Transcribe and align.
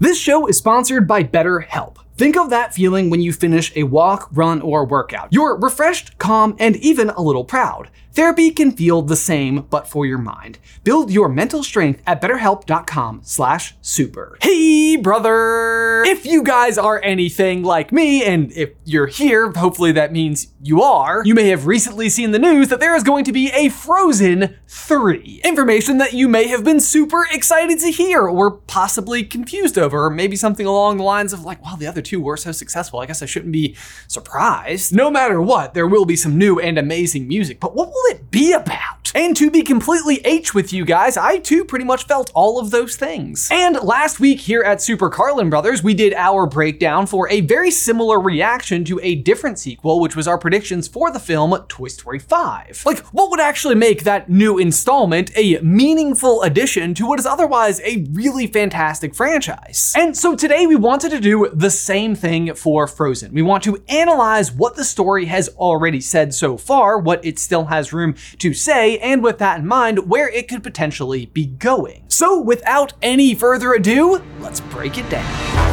This 0.00 0.18
show 0.18 0.46
is 0.46 0.56
sponsored 0.56 1.06
by 1.06 1.24
BetterHelp. 1.24 1.98
Think 2.16 2.34
of 2.34 2.48
that 2.48 2.72
feeling 2.72 3.10
when 3.10 3.20
you 3.20 3.34
finish 3.34 3.70
a 3.76 3.82
walk, 3.82 4.30
run, 4.32 4.62
or 4.62 4.86
workout. 4.86 5.28
You're 5.30 5.58
refreshed, 5.58 6.16
calm, 6.16 6.56
and 6.58 6.76
even 6.76 7.10
a 7.10 7.20
little 7.20 7.44
proud. 7.44 7.90
Therapy 8.12 8.50
can 8.50 8.72
feel 8.72 9.02
the 9.02 9.14
same, 9.14 9.66
but 9.70 9.88
for 9.88 10.04
your 10.04 10.18
mind. 10.18 10.58
Build 10.84 11.10
your 11.10 11.28
mental 11.28 11.62
strength 11.62 12.02
at 12.06 12.20
betterhelp.com 12.20 13.20
slash 13.24 13.74
super. 13.82 14.36
Hey, 14.42 14.96
brother! 14.96 16.02
If 16.04 16.26
you 16.26 16.42
guys 16.42 16.76
are 16.76 17.00
anything 17.02 17.62
like 17.62 17.92
me, 17.92 18.24
and 18.24 18.50
if 18.52 18.70
you're 18.84 19.06
here, 19.06 19.52
hopefully 19.52 19.92
that 19.92 20.12
means 20.12 20.48
you 20.62 20.82
are, 20.82 21.22
you 21.24 21.34
may 21.34 21.48
have 21.48 21.66
recently 21.66 22.08
seen 22.08 22.32
the 22.32 22.38
news 22.38 22.68
that 22.68 22.80
there 22.80 22.96
is 22.96 23.02
going 23.02 23.24
to 23.24 23.32
be 23.32 23.50
a 23.52 23.68
Frozen 23.68 24.56
3. 24.72 25.40
Information 25.42 25.98
that 25.98 26.12
you 26.12 26.28
may 26.28 26.46
have 26.46 26.62
been 26.62 26.78
super 26.78 27.26
excited 27.32 27.80
to 27.80 27.90
hear, 27.90 28.28
or 28.28 28.52
possibly 28.52 29.24
confused 29.24 29.76
over, 29.76 30.04
or 30.04 30.10
maybe 30.10 30.36
something 30.36 30.64
along 30.64 30.96
the 30.96 31.02
lines 31.02 31.32
of 31.32 31.42
like, 31.42 31.60
well, 31.64 31.76
the 31.76 31.88
other 31.88 32.00
two 32.00 32.20
were 32.20 32.36
so 32.36 32.52
successful, 32.52 33.00
I 33.00 33.06
guess 33.06 33.20
I 33.20 33.26
shouldn't 33.26 33.50
be 33.50 33.74
surprised. 34.06 34.94
No 34.94 35.10
matter 35.10 35.42
what, 35.42 35.74
there 35.74 35.88
will 35.88 36.04
be 36.04 36.14
some 36.14 36.38
new 36.38 36.60
and 36.60 36.78
amazing 36.78 37.26
music, 37.26 37.58
but 37.58 37.74
what 37.74 37.88
will 37.88 38.14
it 38.14 38.30
be 38.30 38.52
about? 38.52 39.00
And 39.12 39.36
to 39.38 39.50
be 39.50 39.62
completely 39.62 40.20
H 40.24 40.54
with 40.54 40.72
you 40.72 40.84
guys, 40.84 41.16
I 41.16 41.38
too 41.38 41.64
pretty 41.64 41.84
much 41.84 42.04
felt 42.04 42.30
all 42.32 42.60
of 42.60 42.70
those 42.70 42.94
things. 42.94 43.48
And 43.50 43.74
last 43.82 44.20
week 44.20 44.38
here 44.38 44.62
at 44.62 44.80
Super 44.80 45.10
Carlin 45.10 45.50
Brothers, 45.50 45.82
we 45.82 45.94
did 45.94 46.14
our 46.14 46.46
breakdown 46.46 47.08
for 47.08 47.28
a 47.28 47.40
very 47.40 47.72
similar 47.72 48.20
reaction 48.20 48.84
to 48.84 49.00
a 49.02 49.16
different 49.16 49.58
sequel, 49.58 49.98
which 49.98 50.14
was 50.14 50.28
our 50.28 50.38
predictions 50.38 50.86
for 50.86 51.10
the 51.10 51.18
film 51.18 51.60
Toy 51.66 51.88
Story 51.88 52.20
5. 52.20 52.82
Like, 52.86 53.00
what 53.06 53.30
would 53.30 53.40
actually 53.40 53.74
make 53.74 54.04
that 54.04 54.30
new 54.30 54.59
installment 54.60 55.30
a 55.36 55.58
meaningful 55.62 56.42
addition 56.42 56.94
to 56.94 57.06
what 57.06 57.18
is 57.18 57.26
otherwise 57.26 57.80
a 57.80 58.06
really 58.12 58.46
fantastic 58.46 59.14
franchise? 59.14 59.92
And 59.96 60.16
so 60.16 60.36
today 60.36 60.66
we 60.66 60.76
wanted 60.76 61.10
to 61.10 61.20
do 61.20 61.50
the 61.52 61.70
same 61.70 62.14
thing 62.14 62.54
for 62.54 62.86
Frozen. 62.86 63.32
We 63.32 63.42
want 63.42 63.64
to 63.64 63.82
analyze 63.88 64.52
what 64.52 64.76
the 64.76 64.84
story 64.84 65.24
has 65.26 65.48
already 65.56 66.00
said 66.00 66.34
so 66.34 66.56
far, 66.56 66.98
what 66.98 67.24
it 67.24 67.38
still 67.38 67.64
has 67.64 67.92
room 67.92 68.14
to 68.38 68.54
say, 68.54 68.98
and 68.98 69.22
with 69.22 69.38
that 69.38 69.60
in 69.60 69.66
mind, 69.66 70.10
where 70.10 70.28
it 70.28 70.48
could 70.48 70.62
potentially 70.62 71.26
be 71.26 71.46
going. 71.46 72.04
So 72.08 72.40
without 72.40 72.92
any 73.02 73.34
further 73.34 73.72
ado, 73.72 74.22
let's 74.40 74.60
break 74.60 74.98
it 74.98 75.08
down. 75.08 75.69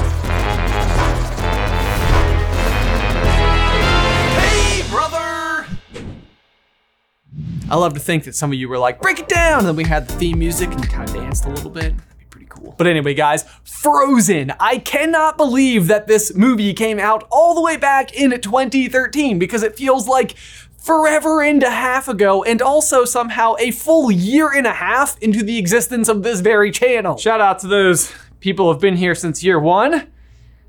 I 7.69 7.75
love 7.75 7.93
to 7.95 7.99
think 7.99 8.23
that 8.23 8.35
some 8.35 8.51
of 8.51 8.57
you 8.57 8.69
were 8.69 8.77
like, 8.77 9.01
break 9.01 9.19
it 9.19 9.27
down! 9.27 9.59
And 9.59 9.67
then 9.67 9.75
we 9.75 9.83
had 9.83 10.07
the 10.07 10.13
theme 10.13 10.39
music 10.39 10.71
and 10.71 10.89
kind 10.89 11.09
of 11.09 11.15
danced 11.15 11.45
a 11.45 11.49
little 11.49 11.69
bit. 11.69 11.97
That'd 11.97 12.17
be 12.17 12.25
pretty 12.29 12.47
cool. 12.47 12.75
But 12.77 12.87
anyway, 12.87 13.13
guys, 13.13 13.43
Frozen. 13.65 14.53
I 14.59 14.77
cannot 14.77 15.35
believe 15.35 15.87
that 15.87 16.07
this 16.07 16.33
movie 16.33 16.73
came 16.73 16.97
out 16.97 17.27
all 17.29 17.55
the 17.55 17.61
way 17.61 17.75
back 17.75 18.13
in 18.13 18.31
2013 18.31 19.37
because 19.37 19.63
it 19.63 19.75
feels 19.75 20.07
like 20.07 20.35
forever 20.77 21.41
and 21.41 21.61
a 21.61 21.69
half 21.69 22.07
ago, 22.07 22.41
and 22.41 22.61
also 22.61 23.03
somehow 23.03 23.55
a 23.59 23.71
full 23.71 24.09
year 24.09 24.49
and 24.49 24.65
a 24.65 24.73
half 24.73 25.17
into 25.19 25.43
the 25.43 25.57
existence 25.57 26.07
of 26.07 26.23
this 26.23 26.39
very 26.39 26.71
channel. 26.71 27.17
Shout 27.17 27.41
out 27.41 27.59
to 27.59 27.67
those 27.67 28.13
people 28.39 28.71
who've 28.71 28.81
been 28.81 28.95
here 28.95 29.13
since 29.13 29.43
year 29.43 29.59
one 29.59 30.07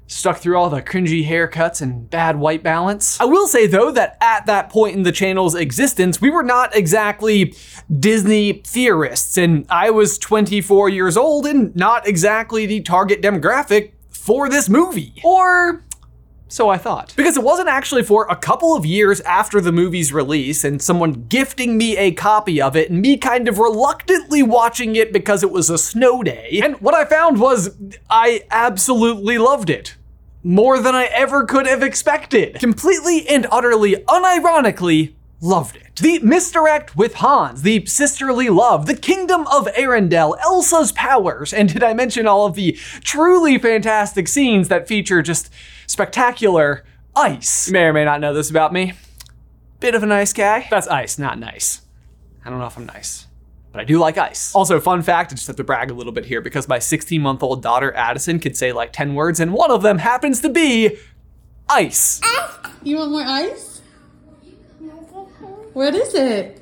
stuck 0.09 0.39
through 0.39 0.57
all 0.57 0.71
the 0.71 0.83
cringy 0.83 1.27
haircuts 1.27 1.81
and 1.81 2.11
bad 2.11 2.39
white 2.39 2.63
balance. 2.63 3.21
I 3.21 3.27
will 3.27 3.47
say 3.47 3.67
though 3.67 3.93
that 3.93 4.17
at 4.21 4.47
that 4.47 4.71
point 4.71 4.97
in 4.97 5.05
the 5.05 5.13
channel's 5.13 5.55
existence, 5.55 6.21
we 6.21 6.31
were 6.31 6.43
not 6.43 6.75
exactly 6.75 7.55
Disney 7.97 8.55
theorists, 8.65 9.37
and 9.37 9.67
I 9.71 9.91
was 9.91 10.19
24 10.19 10.89
years 10.89 11.17
old 11.17 11.47
and 11.47 11.75
not 11.77 12.09
exactly 12.09 12.67
the 12.67 12.81
target 12.81 13.23
demographic 13.23 13.93
for 14.09 14.49
this 14.49 14.69
movie. 14.69 15.15
Or 15.23 15.85
so 16.49 16.71
I 16.71 16.79
thought. 16.79 17.13
Because 17.17 17.37
it 17.37 17.43
wasn't 17.43 17.69
actually 17.69 18.03
for 18.03 18.27
a 18.29 18.37
couple 18.37 18.75
of 18.75 18.87
years 18.87 19.21
after 19.21 19.61
the 19.61 19.73
movie's 19.73 20.13
release 20.13 20.65
and 20.65 20.81
someone 20.81 21.27
gifting 21.29 21.77
me 21.77 21.97
a 21.97 22.13
copy 22.13 22.61
of 22.61 22.75
it 22.75 22.91
and 22.91 23.03
me 23.03 23.19
kind 23.19 23.49
of 23.49 23.59
reluctantly 23.59 24.43
watching 24.43 24.97
it 24.97 25.13
because 25.13 25.43
it 25.43 25.51
was 25.51 25.69
a 25.69 25.79
snow 25.79 26.23
day. 26.23 26.61
And 26.63 26.81
what 26.81 26.95
I 26.95 27.05
found 27.05 27.39
was 27.39 27.77
I 28.09 28.45
absolutely 28.51 29.37
loved 29.37 29.69
it. 29.69 29.97
More 30.49 30.81
than 30.81 30.95
I 30.95 31.05
ever 31.13 31.45
could 31.45 31.67
have 31.67 31.83
expected. 31.83 32.55
Completely 32.55 33.29
and 33.29 33.47
utterly 33.53 33.97
unironically 33.97 35.13
loved 35.43 35.77
it. 35.77 35.97
The 35.97 36.21
misdirect 36.21 36.97
with 36.97 37.17
Hans, 37.17 37.61
the 37.61 37.85
sisterly 37.85 38.49
love, 38.49 38.87
the 38.87 38.97
kingdom 38.97 39.47
of 39.49 39.67
Arendelle, 39.75 40.41
Elsa's 40.41 40.91
powers, 40.93 41.53
and 41.53 41.71
did 41.71 41.83
I 41.83 41.93
mention 41.93 42.27
all 42.27 42.47
of 42.47 42.55
the 42.55 42.73
truly 43.05 43.59
fantastic 43.59 44.27
scenes 44.27 44.69
that 44.69 44.89
feature 44.89 45.21
just 45.21 45.53
spectacular 45.87 46.83
ice? 47.15 47.67
You 47.67 47.75
may 47.75 47.83
or 47.83 47.93
may 47.93 48.07
not 48.07 48.23
know 48.23 48.33
this 48.33 48.49
about 48.49 48.73
me. 48.73 48.95
Bit 49.81 49.95
of 49.95 50.03
a 50.03 50.07
nice 50.07 50.33
guy. 50.33 50.67
That's 50.71 50.89
ice, 50.89 51.19
not 51.19 51.39
nice. 51.39 51.83
I 52.43 52.49
don't 52.49 52.59
know 52.59 52.65
if 52.69 52.79
I'm 52.79 52.87
nice. 52.87 53.28
But 53.79 53.83
I 53.83 53.85
do 53.85 54.01
like 54.01 54.19
ice. 54.19 54.53
Also, 54.57 54.81
fun 54.81 55.03
fact, 55.03 55.31
I 55.31 55.37
just 55.37 55.47
have 55.47 55.55
to 55.55 55.63
brag 55.63 55.93
a 55.93 55.95
little 55.95 56.13
bit 56.13 56.25
here 56.25 56.41
because 56.41 56.67
my 56.67 56.81
16 56.81 57.23
month 57.23 57.45
old 57.45 57.63
daughter 57.63 57.95
Addison 57.95 58.41
could 58.41 58.57
say 58.57 58.73
like 58.73 58.93
10 58.93 59.15
words, 59.15 59.39
and 59.39 59.53
one 59.53 59.71
of 59.71 59.83
them 59.83 59.99
happens 59.99 60.41
to 60.41 60.49
be 60.49 60.97
ice. 61.69 62.21
Ah, 62.25 62.73
you 62.83 62.97
want 62.97 63.13
more 63.13 63.23
ice? 63.23 63.81
What 65.75 65.95
is 65.95 66.13
it? 66.15 66.58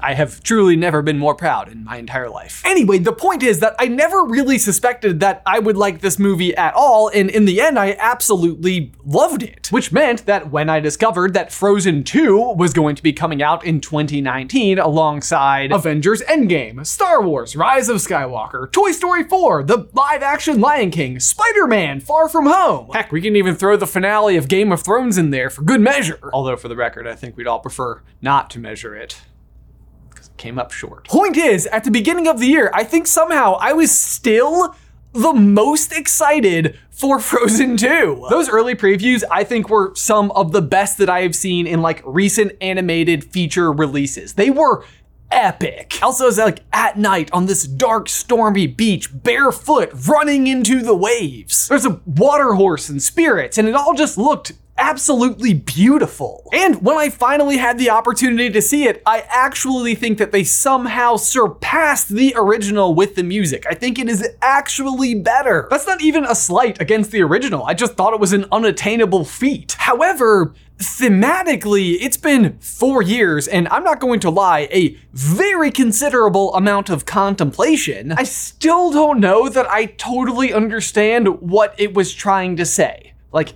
I 0.00 0.14
have 0.14 0.42
truly 0.42 0.76
never 0.76 1.02
been 1.02 1.18
more 1.18 1.34
proud 1.34 1.70
in 1.70 1.84
my 1.84 1.96
entire 1.96 2.28
life. 2.28 2.62
Anyway, 2.64 2.98
the 2.98 3.12
point 3.12 3.42
is 3.42 3.60
that 3.60 3.74
I 3.78 3.86
never 3.86 4.24
really 4.24 4.58
suspected 4.58 5.20
that 5.20 5.42
I 5.46 5.58
would 5.58 5.76
like 5.76 6.00
this 6.00 6.18
movie 6.18 6.56
at 6.56 6.74
all, 6.74 7.08
and 7.08 7.30
in 7.30 7.44
the 7.44 7.60
end, 7.60 7.78
I 7.78 7.96
absolutely 7.98 8.92
loved 9.04 9.42
it. 9.42 9.68
Which 9.70 9.92
meant 9.92 10.26
that 10.26 10.50
when 10.50 10.68
I 10.68 10.80
discovered 10.80 11.34
that 11.34 11.52
Frozen 11.52 12.04
2 12.04 12.54
was 12.54 12.72
going 12.72 12.96
to 12.96 13.02
be 13.02 13.12
coming 13.12 13.42
out 13.42 13.64
in 13.64 13.80
2019 13.80 14.78
alongside 14.78 15.72
Avengers 15.72 16.22
Endgame, 16.22 16.86
Star 16.86 17.22
Wars 17.22 17.56
Rise 17.56 17.88
of 17.88 17.96
Skywalker, 17.98 18.70
Toy 18.70 18.92
Story 18.92 19.24
4, 19.24 19.64
the 19.64 19.88
live 19.92 20.22
action 20.22 20.60
Lion 20.60 20.90
King, 20.90 21.20
Spider 21.20 21.66
Man 21.66 22.00
Far 22.00 22.28
From 22.28 22.46
Home. 22.46 22.90
Heck, 22.92 23.12
we 23.12 23.20
can 23.20 23.36
even 23.36 23.54
throw 23.54 23.76
the 23.76 23.86
finale 23.86 24.36
of 24.36 24.48
Game 24.48 24.72
of 24.72 24.82
Thrones 24.82 25.18
in 25.18 25.30
there 25.30 25.50
for 25.50 25.62
good 25.62 25.80
measure. 25.80 26.30
Although, 26.32 26.56
for 26.56 26.68
the 26.68 26.76
record, 26.76 27.06
I 27.06 27.14
think 27.14 27.36
we'd 27.36 27.46
all 27.46 27.60
prefer 27.60 28.02
not 28.22 28.50
to 28.50 28.58
measure 28.58 28.94
it 28.94 29.20
came 30.38 30.58
up 30.58 30.72
short. 30.72 31.06
Point 31.08 31.36
is, 31.36 31.66
at 31.66 31.84
the 31.84 31.90
beginning 31.90 32.26
of 32.26 32.38
the 32.38 32.46
year, 32.46 32.70
I 32.72 32.84
think 32.84 33.06
somehow 33.06 33.56
I 33.60 33.72
was 33.72 33.96
still 33.96 34.74
the 35.12 35.32
most 35.32 35.92
excited 35.92 36.78
for 36.90 37.18
Frozen 37.20 37.76
2. 37.76 38.26
Those 38.30 38.48
early 38.48 38.74
previews, 38.74 39.24
I 39.30 39.44
think, 39.44 39.68
were 39.68 39.94
some 39.94 40.30
of 40.32 40.52
the 40.52 40.62
best 40.62 40.98
that 40.98 41.10
I 41.10 41.22
have 41.22 41.34
seen 41.34 41.66
in 41.66 41.82
like 41.82 42.02
recent 42.04 42.52
animated 42.60 43.24
feature 43.24 43.72
releases. 43.72 44.34
They 44.34 44.50
were 44.50 44.84
epic. 45.30 46.00
Elsa's 46.02 46.38
like 46.38 46.60
at 46.72 46.98
night 46.98 47.30
on 47.32 47.46
this 47.46 47.64
dark, 47.64 48.08
stormy 48.08 48.66
beach, 48.66 49.10
barefoot, 49.12 49.90
running 50.08 50.46
into 50.46 50.80
the 50.80 50.94
waves. 50.94 51.68
There's 51.68 51.84
a 51.84 52.00
water 52.06 52.54
horse 52.54 52.88
and 52.88 53.02
spirits, 53.02 53.58
and 53.58 53.68
it 53.68 53.74
all 53.74 53.94
just 53.94 54.16
looked 54.16 54.52
absolutely 54.78 55.54
beautiful. 55.54 56.48
And 56.52 56.82
when 56.82 56.96
I 56.96 57.10
finally 57.10 57.58
had 57.58 57.78
the 57.78 57.90
opportunity 57.90 58.50
to 58.50 58.62
see 58.62 58.84
it, 58.86 59.02
I 59.04 59.24
actually 59.28 59.94
think 59.94 60.18
that 60.18 60.32
they 60.32 60.44
somehow 60.44 61.16
surpassed 61.16 62.08
the 62.08 62.34
original 62.36 62.94
with 62.94 63.14
the 63.14 63.24
music. 63.24 63.66
I 63.68 63.74
think 63.74 63.98
it 63.98 64.08
is 64.08 64.26
actually 64.40 65.14
better. 65.14 65.66
That's 65.70 65.86
not 65.86 66.00
even 66.00 66.24
a 66.24 66.34
slight 66.34 66.80
against 66.80 67.10
the 67.10 67.22
original. 67.22 67.64
I 67.64 67.74
just 67.74 67.94
thought 67.94 68.14
it 68.14 68.20
was 68.20 68.32
an 68.32 68.46
unattainable 68.50 69.24
feat. 69.24 69.76
However, 69.78 70.54
thematically, 70.78 71.96
it's 72.00 72.16
been 72.16 72.56
four 72.60 73.02
years, 73.02 73.48
and 73.48 73.68
I'm 73.68 73.82
not 73.82 73.98
going 73.98 74.20
to 74.20 74.30
lie, 74.30 74.68
a 74.70 74.96
very 75.12 75.72
considerable 75.72 76.54
amount 76.54 76.88
of 76.88 77.04
contemplation. 77.04 78.12
I 78.12 78.22
still 78.22 78.92
don't 78.92 79.18
know 79.18 79.48
that 79.48 79.68
I 79.68 79.86
totally 79.86 80.52
understand 80.52 81.40
what 81.40 81.74
it 81.78 81.94
was 81.94 82.14
trying 82.14 82.56
to 82.56 82.64
say. 82.64 83.12
Like, 83.32 83.54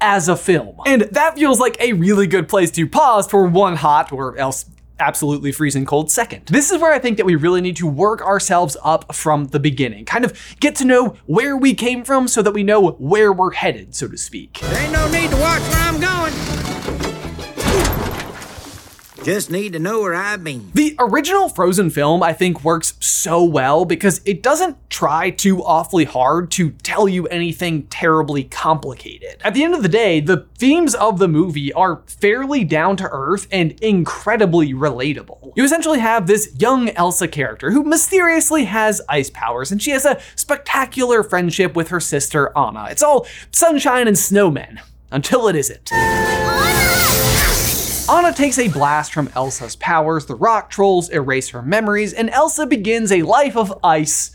as 0.00 0.28
a 0.28 0.36
film. 0.36 0.76
And 0.86 1.02
that 1.02 1.36
feels 1.36 1.60
like 1.60 1.76
a 1.80 1.92
really 1.92 2.26
good 2.26 2.48
place 2.48 2.70
to 2.72 2.86
pause 2.86 3.26
for 3.26 3.46
one 3.46 3.76
hot 3.76 4.12
or 4.12 4.36
else 4.36 4.66
absolutely 5.00 5.52
freezing 5.52 5.86
cold 5.86 6.10
second. 6.10 6.46
This 6.46 6.70
is 6.70 6.80
where 6.80 6.92
I 6.92 6.98
think 6.98 7.16
that 7.18 7.26
we 7.26 7.36
really 7.36 7.60
need 7.60 7.76
to 7.76 7.86
work 7.86 8.20
ourselves 8.20 8.76
up 8.82 9.14
from 9.14 9.46
the 9.46 9.60
beginning, 9.60 10.04
kind 10.04 10.24
of 10.24 10.56
get 10.60 10.74
to 10.76 10.84
know 10.84 11.16
where 11.26 11.56
we 11.56 11.74
came 11.74 12.04
from 12.04 12.28
so 12.28 12.42
that 12.42 12.52
we 12.52 12.62
know 12.62 12.90
where 12.92 13.32
we're 13.32 13.52
headed, 13.52 13.94
so 13.94 14.08
to 14.08 14.16
speak. 14.16 14.58
There 14.60 14.82
ain't 14.82 14.92
no 14.92 15.08
need 15.10 15.30
to 15.30 15.36
watch 15.36 15.62
where 15.62 15.82
I'm 15.82 16.00
going. 16.00 16.57
Just 19.28 19.50
need 19.50 19.74
to 19.74 19.78
know 19.78 20.00
where 20.00 20.14
I've 20.14 20.42
been. 20.42 20.70
The 20.72 20.96
original 20.98 21.50
Frozen 21.50 21.90
film, 21.90 22.22
I 22.22 22.32
think, 22.32 22.64
works 22.64 22.94
so 22.98 23.44
well 23.44 23.84
because 23.84 24.22
it 24.24 24.42
doesn't 24.42 24.88
try 24.88 25.28
too 25.28 25.62
awfully 25.62 26.06
hard 26.06 26.50
to 26.52 26.70
tell 26.70 27.06
you 27.06 27.26
anything 27.26 27.82
terribly 27.88 28.44
complicated. 28.44 29.36
At 29.44 29.52
the 29.52 29.64
end 29.64 29.74
of 29.74 29.82
the 29.82 29.88
day, 29.90 30.20
the 30.20 30.46
themes 30.56 30.94
of 30.94 31.18
the 31.18 31.28
movie 31.28 31.70
are 31.74 32.00
fairly 32.06 32.64
down 32.64 32.96
to 32.96 33.08
earth 33.10 33.46
and 33.52 33.72
incredibly 33.82 34.72
relatable. 34.72 35.52
You 35.56 35.62
essentially 35.62 35.98
have 35.98 36.26
this 36.26 36.56
young 36.58 36.88
Elsa 36.88 37.28
character 37.28 37.70
who 37.70 37.84
mysteriously 37.84 38.64
has 38.64 39.02
ice 39.10 39.28
powers, 39.28 39.70
and 39.70 39.82
she 39.82 39.90
has 39.90 40.06
a 40.06 40.18
spectacular 40.36 41.22
friendship 41.22 41.76
with 41.76 41.88
her 41.88 42.00
sister 42.00 42.50
Anna. 42.56 42.86
It's 42.90 43.02
all 43.02 43.26
sunshine 43.52 44.08
and 44.08 44.16
snowmen 44.16 44.78
until 45.12 45.48
it 45.48 45.56
isn't. 45.56 45.92
Anna 48.10 48.32
takes 48.32 48.58
a 48.58 48.68
blast 48.68 49.12
from 49.12 49.28
Elsa's 49.34 49.76
powers, 49.76 50.24
the 50.24 50.34
rock 50.34 50.70
trolls 50.70 51.10
erase 51.10 51.50
her 51.50 51.60
memories, 51.60 52.14
and 52.14 52.30
Elsa 52.30 52.66
begins 52.66 53.12
a 53.12 53.20
life 53.20 53.54
of 53.54 53.78
ice 53.84 54.34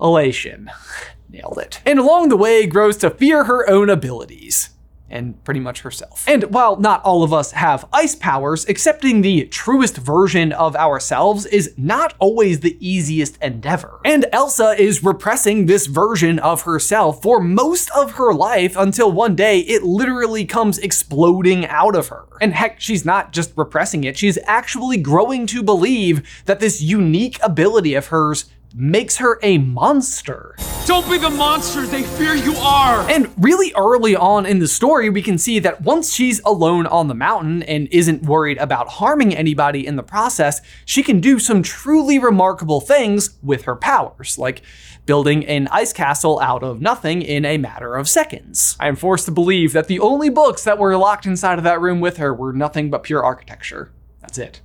elation. 0.00 0.70
Nailed 1.28 1.58
it. 1.58 1.82
And 1.84 1.98
along 1.98 2.30
the 2.30 2.36
way 2.36 2.66
grows 2.66 2.96
to 2.98 3.10
fear 3.10 3.44
her 3.44 3.68
own 3.68 3.90
abilities 3.90 4.70
and 5.10 5.42
pretty 5.44 5.60
much 5.60 5.82
herself. 5.82 6.24
And 6.26 6.44
while 6.44 6.76
not 6.76 7.02
all 7.04 7.22
of 7.22 7.32
us 7.32 7.52
have 7.52 7.86
ice 7.92 8.14
powers, 8.14 8.66
accepting 8.68 9.20
the 9.20 9.44
truest 9.46 9.96
version 9.96 10.52
of 10.52 10.74
ourselves 10.74 11.46
is 11.46 11.74
not 11.76 12.14
always 12.18 12.60
the 12.60 12.76
easiest 12.80 13.40
endeavor. 13.42 14.00
And 14.04 14.26
Elsa 14.32 14.74
is 14.80 15.04
repressing 15.04 15.66
this 15.66 15.86
version 15.86 16.38
of 16.38 16.62
herself 16.62 17.22
for 17.22 17.40
most 17.40 17.90
of 17.90 18.12
her 18.12 18.32
life 18.32 18.76
until 18.76 19.12
one 19.12 19.36
day 19.36 19.60
it 19.60 19.82
literally 19.82 20.44
comes 20.44 20.78
exploding 20.78 21.66
out 21.66 21.94
of 21.94 22.08
her. 22.08 22.24
And 22.40 22.54
heck, 22.54 22.80
she's 22.80 23.04
not 23.04 23.32
just 23.32 23.52
repressing 23.56 24.04
it, 24.04 24.18
she's 24.18 24.38
actually 24.44 24.96
growing 24.96 25.46
to 25.48 25.62
believe 25.62 26.42
that 26.46 26.60
this 26.60 26.80
unique 26.80 27.38
ability 27.42 27.94
of 27.94 28.06
hers 28.06 28.46
makes 28.74 29.18
her 29.18 29.38
a 29.42 29.58
monster. 29.58 30.56
Don't 30.84 31.08
be 31.08 31.16
the 31.16 31.30
monster 31.30 31.86
they 31.86 32.02
fear 32.02 32.34
you 32.34 32.54
are! 32.56 33.08
And 33.08 33.32
really 33.42 33.72
early 33.76 34.16
on 34.16 34.44
in 34.46 34.58
the 34.58 34.66
story, 34.66 35.08
we 35.08 35.22
can 35.22 35.38
see 35.38 35.60
that 35.60 35.82
once 35.82 36.12
she's 36.12 36.40
alone 36.44 36.86
on 36.88 37.06
the 37.06 37.14
mountain 37.14 37.62
and 37.62 37.88
isn't 37.92 38.24
worried 38.24 38.58
about 38.58 38.88
harming 38.88 39.34
anybody 39.34 39.86
in 39.86 39.96
the 39.96 40.02
process, 40.02 40.60
she 40.84 41.02
can 41.02 41.20
do 41.20 41.38
some 41.38 41.62
truly 41.62 42.18
remarkable 42.18 42.80
things 42.80 43.38
with 43.42 43.62
her 43.62 43.76
powers, 43.76 44.38
like 44.38 44.62
building 45.06 45.46
an 45.46 45.68
ice 45.70 45.92
castle 45.92 46.40
out 46.40 46.62
of 46.62 46.80
nothing 46.80 47.22
in 47.22 47.44
a 47.44 47.58
matter 47.58 47.94
of 47.94 48.08
seconds. 48.08 48.76
I 48.80 48.88
am 48.88 48.96
forced 48.96 49.26
to 49.26 49.30
believe 49.30 49.72
that 49.72 49.86
the 49.86 50.00
only 50.00 50.30
books 50.30 50.64
that 50.64 50.78
were 50.78 50.96
locked 50.96 51.26
inside 51.26 51.58
of 51.58 51.64
that 51.64 51.80
room 51.80 52.00
with 52.00 52.16
her 52.16 52.34
were 52.34 52.52
nothing 52.52 52.90
but 52.90 53.04
pure 53.04 53.24
architecture. 53.24 53.92
That's 54.20 54.38
it 54.38 54.60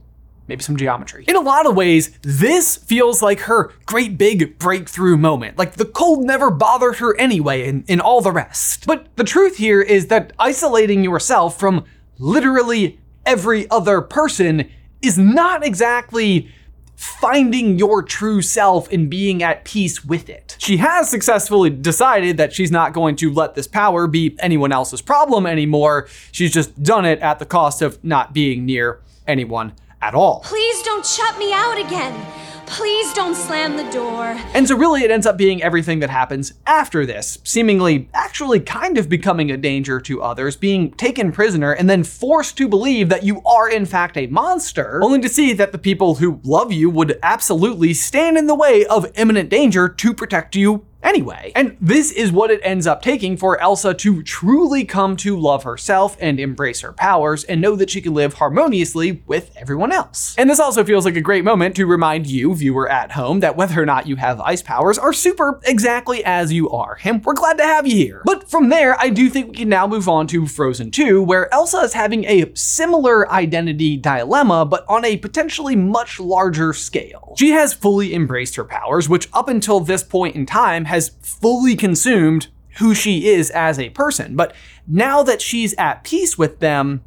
maybe 0.49 0.63
some 0.63 0.75
geometry. 0.75 1.23
In 1.27 1.35
a 1.35 1.41
lot 1.41 1.65
of 1.65 1.75
ways, 1.75 2.17
this 2.23 2.75
feels 2.75 3.21
like 3.21 3.41
her 3.41 3.71
great 3.85 4.17
big 4.17 4.59
breakthrough 4.59 5.15
moment. 5.15 5.57
Like 5.57 5.73
the 5.73 5.85
cold 5.85 6.25
never 6.25 6.49
bothered 6.49 6.97
her 6.97 7.15
anyway, 7.17 7.69
and, 7.69 7.85
and 7.87 8.01
all 8.01 8.19
the 8.19 8.31
rest. 8.31 8.85
But 8.85 9.15
the 9.15 9.23
truth 9.23 9.57
here 9.57 9.81
is 9.81 10.07
that 10.07 10.33
isolating 10.39 11.03
yourself 11.03 11.57
from 11.57 11.85
literally 12.17 12.99
every 13.25 13.69
other 13.69 14.01
person 14.01 14.69
is 15.01 15.17
not 15.17 15.65
exactly 15.65 16.51
finding 16.95 17.79
your 17.79 18.03
true 18.03 18.41
self 18.41 18.91
and 18.91 19.09
being 19.09 19.41
at 19.41 19.63
peace 19.63 20.03
with 20.03 20.29
it. 20.29 20.57
She 20.59 20.77
has 20.77 21.09
successfully 21.09 21.69
decided 21.69 22.35
that 22.37 22.51
she's 22.51 22.71
not 22.71 22.91
going 22.91 23.15
to 23.17 23.31
let 23.31 23.55
this 23.55 23.67
power 23.67 24.05
be 24.05 24.35
anyone 24.39 24.73
else's 24.73 25.01
problem 25.01 25.45
anymore. 25.45 26.09
She's 26.33 26.51
just 26.51 26.83
done 26.83 27.05
it 27.05 27.19
at 27.19 27.39
the 27.39 27.45
cost 27.45 27.81
of 27.81 28.03
not 28.03 28.33
being 28.33 28.65
near 28.65 28.99
anyone 29.27 29.73
at 30.01 30.15
all. 30.15 30.41
Please 30.41 30.81
don't 30.83 31.05
shut 31.05 31.37
me 31.37 31.53
out 31.53 31.77
again. 31.77 32.25
Please 32.69 33.11
don't 33.15 33.33
slam 33.33 33.77
the 33.77 33.91
door. 33.91 34.37
And 34.53 34.67
so, 34.67 34.77
really, 34.77 35.01
it 35.01 35.09
ends 35.09 35.25
up 35.25 35.37
being 35.37 35.63
everything 35.63 35.99
that 36.01 36.11
happens 36.11 36.53
after 36.67 37.03
this, 37.03 37.39
seemingly 37.43 38.09
actually 38.13 38.59
kind 38.59 38.99
of 38.99 39.09
becoming 39.09 39.49
a 39.49 39.57
danger 39.57 39.99
to 40.01 40.21
others, 40.21 40.55
being 40.55 40.91
taken 40.91 41.31
prisoner, 41.31 41.71
and 41.71 41.89
then 41.89 42.03
forced 42.03 42.57
to 42.57 42.67
believe 42.67 43.09
that 43.09 43.23
you 43.23 43.41
are, 43.43 43.67
in 43.67 43.87
fact, 43.87 44.17
a 44.17 44.27
monster, 44.27 45.01
only 45.03 45.19
to 45.19 45.29
see 45.29 45.51
that 45.53 45.71
the 45.71 45.79
people 45.79 46.15
who 46.15 46.39
love 46.43 46.71
you 46.71 46.91
would 46.91 47.17
absolutely 47.23 47.91
stand 47.91 48.37
in 48.37 48.45
the 48.45 48.53
way 48.53 48.85
of 48.85 49.11
imminent 49.15 49.49
danger 49.49 49.89
to 49.89 50.13
protect 50.13 50.55
you 50.55 50.85
anyway. 51.03 51.51
And 51.55 51.77
this 51.79 52.11
is 52.11 52.31
what 52.31 52.51
it 52.51 52.59
ends 52.63 52.87
up 52.87 53.01
taking 53.01 53.37
for 53.37 53.59
Elsa 53.59 53.93
to 53.93 54.23
truly 54.23 54.85
come 54.85 55.15
to 55.17 55.37
love 55.37 55.63
herself 55.63 56.17
and 56.19 56.39
embrace 56.39 56.81
her 56.81 56.93
powers 56.93 57.43
and 57.43 57.61
know 57.61 57.75
that 57.75 57.89
she 57.89 58.01
can 58.01 58.13
live 58.13 58.35
harmoniously 58.35 59.23
with 59.27 59.55
everyone 59.57 59.91
else. 59.91 60.35
And 60.37 60.49
this 60.49 60.59
also 60.59 60.83
feels 60.83 61.05
like 61.05 61.15
a 61.15 61.21
great 61.21 61.43
moment 61.43 61.75
to 61.75 61.85
remind 61.85 62.27
you, 62.27 62.53
viewer 62.53 62.89
at 62.89 63.11
home, 63.13 63.39
that 63.39 63.55
whether 63.55 63.81
or 63.81 63.85
not 63.85 64.07
you 64.07 64.17
have 64.17 64.41
ice 64.41 64.61
powers 64.61 64.97
are 64.97 65.13
super 65.13 65.59
exactly 65.65 66.23
as 66.23 66.53
you 66.53 66.69
are. 66.69 66.97
And 67.03 67.23
we're 67.23 67.33
glad 67.33 67.57
to 67.57 67.63
have 67.63 67.87
you 67.87 67.95
here. 67.95 68.21
But 68.25 68.49
from 68.49 68.69
there, 68.69 68.99
I 68.99 69.09
do 69.09 69.29
think 69.29 69.49
we 69.49 69.57
can 69.57 69.69
now 69.69 69.87
move 69.87 70.07
on 70.07 70.27
to 70.27 70.47
Frozen 70.47 70.91
2, 70.91 71.23
where 71.23 71.51
Elsa 71.53 71.77
is 71.77 71.93
having 71.93 72.25
a 72.25 72.53
similar 72.55 73.29
identity 73.31 73.97
dilemma, 73.97 74.65
but 74.65 74.85
on 74.87 75.05
a 75.05 75.17
potentially 75.17 75.75
much 75.75 76.19
larger 76.19 76.73
scale. 76.73 77.33
She 77.37 77.49
has 77.51 77.73
fully 77.73 78.13
embraced 78.13 78.55
her 78.55 78.63
powers, 78.65 79.09
which 79.09 79.29
up 79.33 79.47
until 79.47 79.79
this 79.79 80.03
point 80.03 80.35
in 80.35 80.45
time 80.45 80.85
has 80.89 81.09
fully 81.21 81.75
consumed 81.75 82.47
who 82.79 82.93
she 82.93 83.27
is 83.29 83.49
as 83.51 83.79
a 83.79 83.89
person. 83.89 84.35
But 84.35 84.53
now 84.87 85.23
that 85.23 85.41
she's 85.41 85.73
at 85.77 86.03
peace 86.03 86.37
with 86.37 86.59
them, 86.59 87.01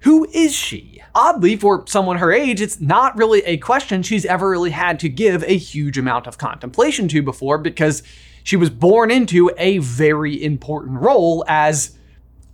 who 0.00 0.28
is 0.32 0.54
she? 0.54 1.02
Oddly, 1.14 1.56
for 1.56 1.84
someone 1.86 2.18
her 2.18 2.32
age, 2.32 2.60
it's 2.60 2.80
not 2.80 3.16
really 3.16 3.40
a 3.40 3.56
question 3.56 4.02
she's 4.02 4.24
ever 4.24 4.48
really 4.48 4.70
had 4.70 5.00
to 5.00 5.08
give 5.08 5.42
a 5.42 5.56
huge 5.56 5.98
amount 5.98 6.26
of 6.26 6.38
contemplation 6.38 7.08
to 7.08 7.22
before 7.22 7.58
because 7.58 8.02
she 8.44 8.56
was 8.56 8.70
born 8.70 9.10
into 9.10 9.50
a 9.58 9.78
very 9.78 10.42
important 10.42 11.00
role 11.00 11.44
as 11.48 11.98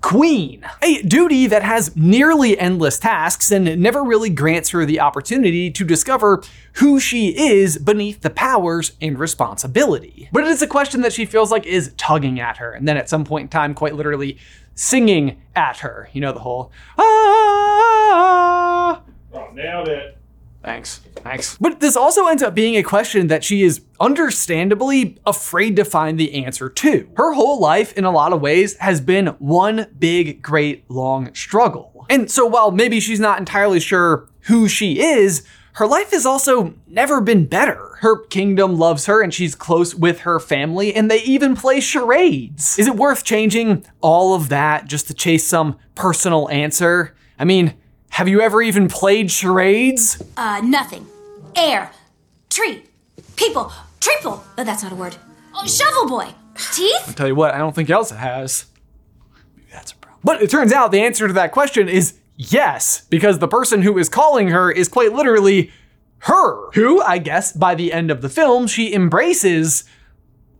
Queen, 0.04 0.62
a 0.82 1.00
duty 1.00 1.46
that 1.46 1.62
has 1.62 1.96
nearly 1.96 2.58
endless 2.58 2.98
tasks 2.98 3.50
and 3.50 3.80
never 3.80 4.04
really 4.04 4.28
grants 4.28 4.68
her 4.68 4.84
the 4.84 5.00
opportunity 5.00 5.70
to 5.70 5.82
discover 5.82 6.42
who 6.74 7.00
she 7.00 7.34
is 7.34 7.78
beneath 7.78 8.20
the 8.20 8.28
powers 8.28 8.92
and 9.00 9.18
responsibility. 9.18 10.28
But 10.30 10.44
it 10.44 10.50
is 10.50 10.60
a 10.60 10.66
question 10.66 11.00
that 11.00 11.14
she 11.14 11.24
feels 11.24 11.50
like 11.50 11.64
is 11.64 11.94
tugging 11.96 12.38
at 12.38 12.58
her, 12.58 12.70
and 12.70 12.86
then 12.86 12.98
at 12.98 13.08
some 13.08 13.24
point 13.24 13.44
in 13.44 13.48
time, 13.48 13.72
quite 13.72 13.94
literally 13.94 14.36
singing 14.74 15.40
at 15.56 15.78
her. 15.78 16.10
You 16.12 16.20
know, 16.20 16.32
the 16.32 16.40
whole, 16.40 16.70
ah. 16.98 17.02
ah, 17.02 18.12
ah, 18.12 19.02
ah. 19.32 19.38
Oh, 19.38 19.54
nailed 19.54 19.88
it. 19.88 20.18
Thanks. 20.64 21.00
Thanks. 21.16 21.58
But 21.58 21.80
this 21.80 21.96
also 21.96 22.26
ends 22.26 22.42
up 22.42 22.54
being 22.54 22.76
a 22.76 22.82
question 22.82 23.26
that 23.26 23.44
she 23.44 23.62
is 23.62 23.82
understandably 24.00 25.18
afraid 25.26 25.76
to 25.76 25.84
find 25.84 26.18
the 26.18 26.42
answer 26.44 26.70
to. 26.70 27.08
Her 27.16 27.34
whole 27.34 27.60
life, 27.60 27.92
in 27.98 28.04
a 28.04 28.10
lot 28.10 28.32
of 28.32 28.40
ways, 28.40 28.76
has 28.78 29.00
been 29.00 29.28
one 29.38 29.86
big, 29.98 30.42
great, 30.42 30.90
long 30.90 31.34
struggle. 31.34 32.06
And 32.08 32.30
so 32.30 32.46
while 32.46 32.70
maybe 32.70 32.98
she's 32.98 33.20
not 33.20 33.38
entirely 33.38 33.78
sure 33.78 34.28
who 34.42 34.66
she 34.68 35.00
is, 35.00 35.46
her 35.74 35.86
life 35.86 36.12
has 36.12 36.24
also 36.24 36.74
never 36.86 37.20
been 37.20 37.46
better. 37.46 37.96
Her 38.00 38.24
kingdom 38.26 38.78
loves 38.78 39.06
her 39.06 39.22
and 39.22 39.34
she's 39.34 39.54
close 39.54 39.94
with 39.94 40.20
her 40.20 40.38
family, 40.38 40.94
and 40.94 41.10
they 41.10 41.22
even 41.22 41.56
play 41.56 41.80
charades. 41.80 42.78
Is 42.78 42.86
it 42.86 42.96
worth 42.96 43.24
changing 43.24 43.84
all 44.00 44.34
of 44.34 44.48
that 44.50 44.86
just 44.86 45.08
to 45.08 45.14
chase 45.14 45.46
some 45.46 45.78
personal 45.94 46.48
answer? 46.50 47.14
I 47.38 47.44
mean, 47.44 47.74
have 48.14 48.28
you 48.28 48.40
ever 48.40 48.62
even 48.62 48.86
played 48.86 49.28
charades? 49.28 50.22
Uh, 50.36 50.60
nothing. 50.62 51.04
Air. 51.56 51.90
Tree. 52.48 52.84
People. 53.34 53.72
Triple. 53.98 54.44
Oh, 54.56 54.62
that's 54.62 54.84
not 54.84 54.92
a 54.92 54.94
word. 54.94 55.16
Oh, 55.52 55.66
shovel 55.66 56.06
boy. 56.06 56.28
Teeth? 56.72 57.16
Tell 57.16 57.26
you 57.26 57.34
what, 57.34 57.52
I 57.54 57.58
don't 57.58 57.74
think 57.74 57.90
Elsa 57.90 58.14
has. 58.14 58.66
Maybe 59.56 59.66
that's 59.72 59.90
a 59.90 59.96
problem. 59.96 60.20
But 60.22 60.42
it 60.42 60.48
turns 60.48 60.72
out 60.72 60.92
the 60.92 61.00
answer 61.00 61.26
to 61.26 61.34
that 61.34 61.50
question 61.50 61.88
is 61.88 62.14
yes, 62.36 63.04
because 63.10 63.40
the 63.40 63.48
person 63.48 63.82
who 63.82 63.98
is 63.98 64.08
calling 64.08 64.46
her 64.50 64.70
is 64.70 64.86
quite 64.86 65.12
literally 65.12 65.72
her, 66.18 66.70
who, 66.74 67.02
I 67.02 67.18
guess, 67.18 67.50
by 67.50 67.74
the 67.74 67.92
end 67.92 68.12
of 68.12 68.22
the 68.22 68.28
film, 68.28 68.68
she 68.68 68.94
embraces 68.94 69.82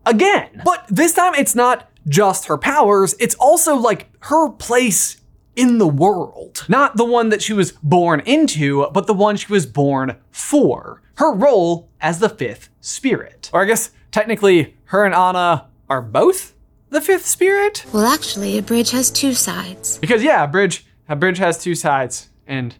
again. 0.05 0.61
But 0.65 0.87
this 0.89 1.13
time 1.13 1.35
it's 1.35 1.55
not 1.55 1.89
just 2.05 2.47
her 2.47 2.57
powers, 2.57 3.15
it's 3.17 3.35
also 3.35 3.77
like 3.77 4.09
her 4.25 4.49
place 4.49 5.21
in 5.55 5.77
the 5.77 5.87
world. 5.87 6.65
Not 6.67 6.97
the 6.97 7.05
one 7.05 7.29
that 7.29 7.41
she 7.41 7.53
was 7.53 7.71
born 7.71 8.21
into, 8.21 8.87
but 8.91 9.07
the 9.07 9.13
one 9.13 9.37
she 9.37 9.51
was 9.51 9.65
born 9.65 10.17
for. 10.31 11.01
Her 11.15 11.33
role 11.33 11.89
as 12.01 12.19
the 12.19 12.29
fifth 12.29 12.69
spirit. 12.81 13.49
Or 13.53 13.63
I 13.63 13.65
guess 13.65 13.91
technically, 14.11 14.75
her 14.85 15.05
and 15.05 15.15
Anna 15.15 15.67
are 15.89 16.01
both 16.01 16.53
the 16.89 17.01
fifth 17.01 17.25
spirit? 17.25 17.85
Well, 17.93 18.05
actually, 18.05 18.57
a 18.57 18.61
bridge 18.61 18.91
has 18.91 19.11
two 19.11 19.33
sides. 19.33 19.97
Because 19.99 20.23
yeah, 20.23 20.43
a 20.43 20.47
bridge 20.47 20.85
a 21.07 21.15
bridge 21.15 21.37
has 21.37 21.61
two 21.61 21.75
sides, 21.75 22.29
and 22.47 22.75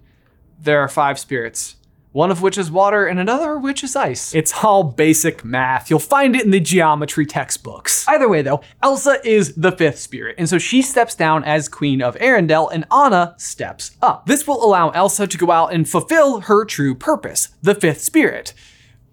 there 0.59 0.79
are 0.79 0.87
five 0.87 1.19
spirits 1.19 1.75
one 2.15 2.31
of 2.31 2.41
which 2.41 2.57
is 2.57 2.71
water 2.71 3.05
and 3.05 3.19
another 3.19 3.57
which 3.57 3.83
is 3.83 3.93
ice. 3.93 4.33
It's 4.33 4.63
all 4.63 4.85
basic 4.85 5.43
math. 5.43 5.89
You'll 5.89 5.99
find 5.99 6.33
it 6.33 6.45
in 6.45 6.51
the 6.51 6.61
geometry 6.61 7.25
textbooks. 7.25 8.07
Either 8.07 8.29
way, 8.29 8.41
though, 8.41 8.61
Elsa 8.81 9.19
is 9.27 9.53
the 9.55 9.73
fifth 9.73 9.99
spirit, 9.99 10.35
and 10.37 10.47
so 10.47 10.57
she 10.57 10.81
steps 10.81 11.13
down 11.13 11.43
as 11.43 11.67
Queen 11.67 12.01
of 12.01 12.15
Arendelle, 12.15 12.71
and 12.71 12.85
Anna 12.89 13.35
steps 13.37 13.97
up. 14.01 14.27
This 14.27 14.47
will 14.47 14.63
allow 14.63 14.91
Elsa 14.91 15.27
to 15.27 15.37
go 15.37 15.51
out 15.51 15.73
and 15.73 15.89
fulfill 15.89 16.39
her 16.39 16.63
true 16.63 16.95
purpose, 16.95 17.49
the 17.61 17.75
fifth 17.75 17.99
spirit. 17.99 18.53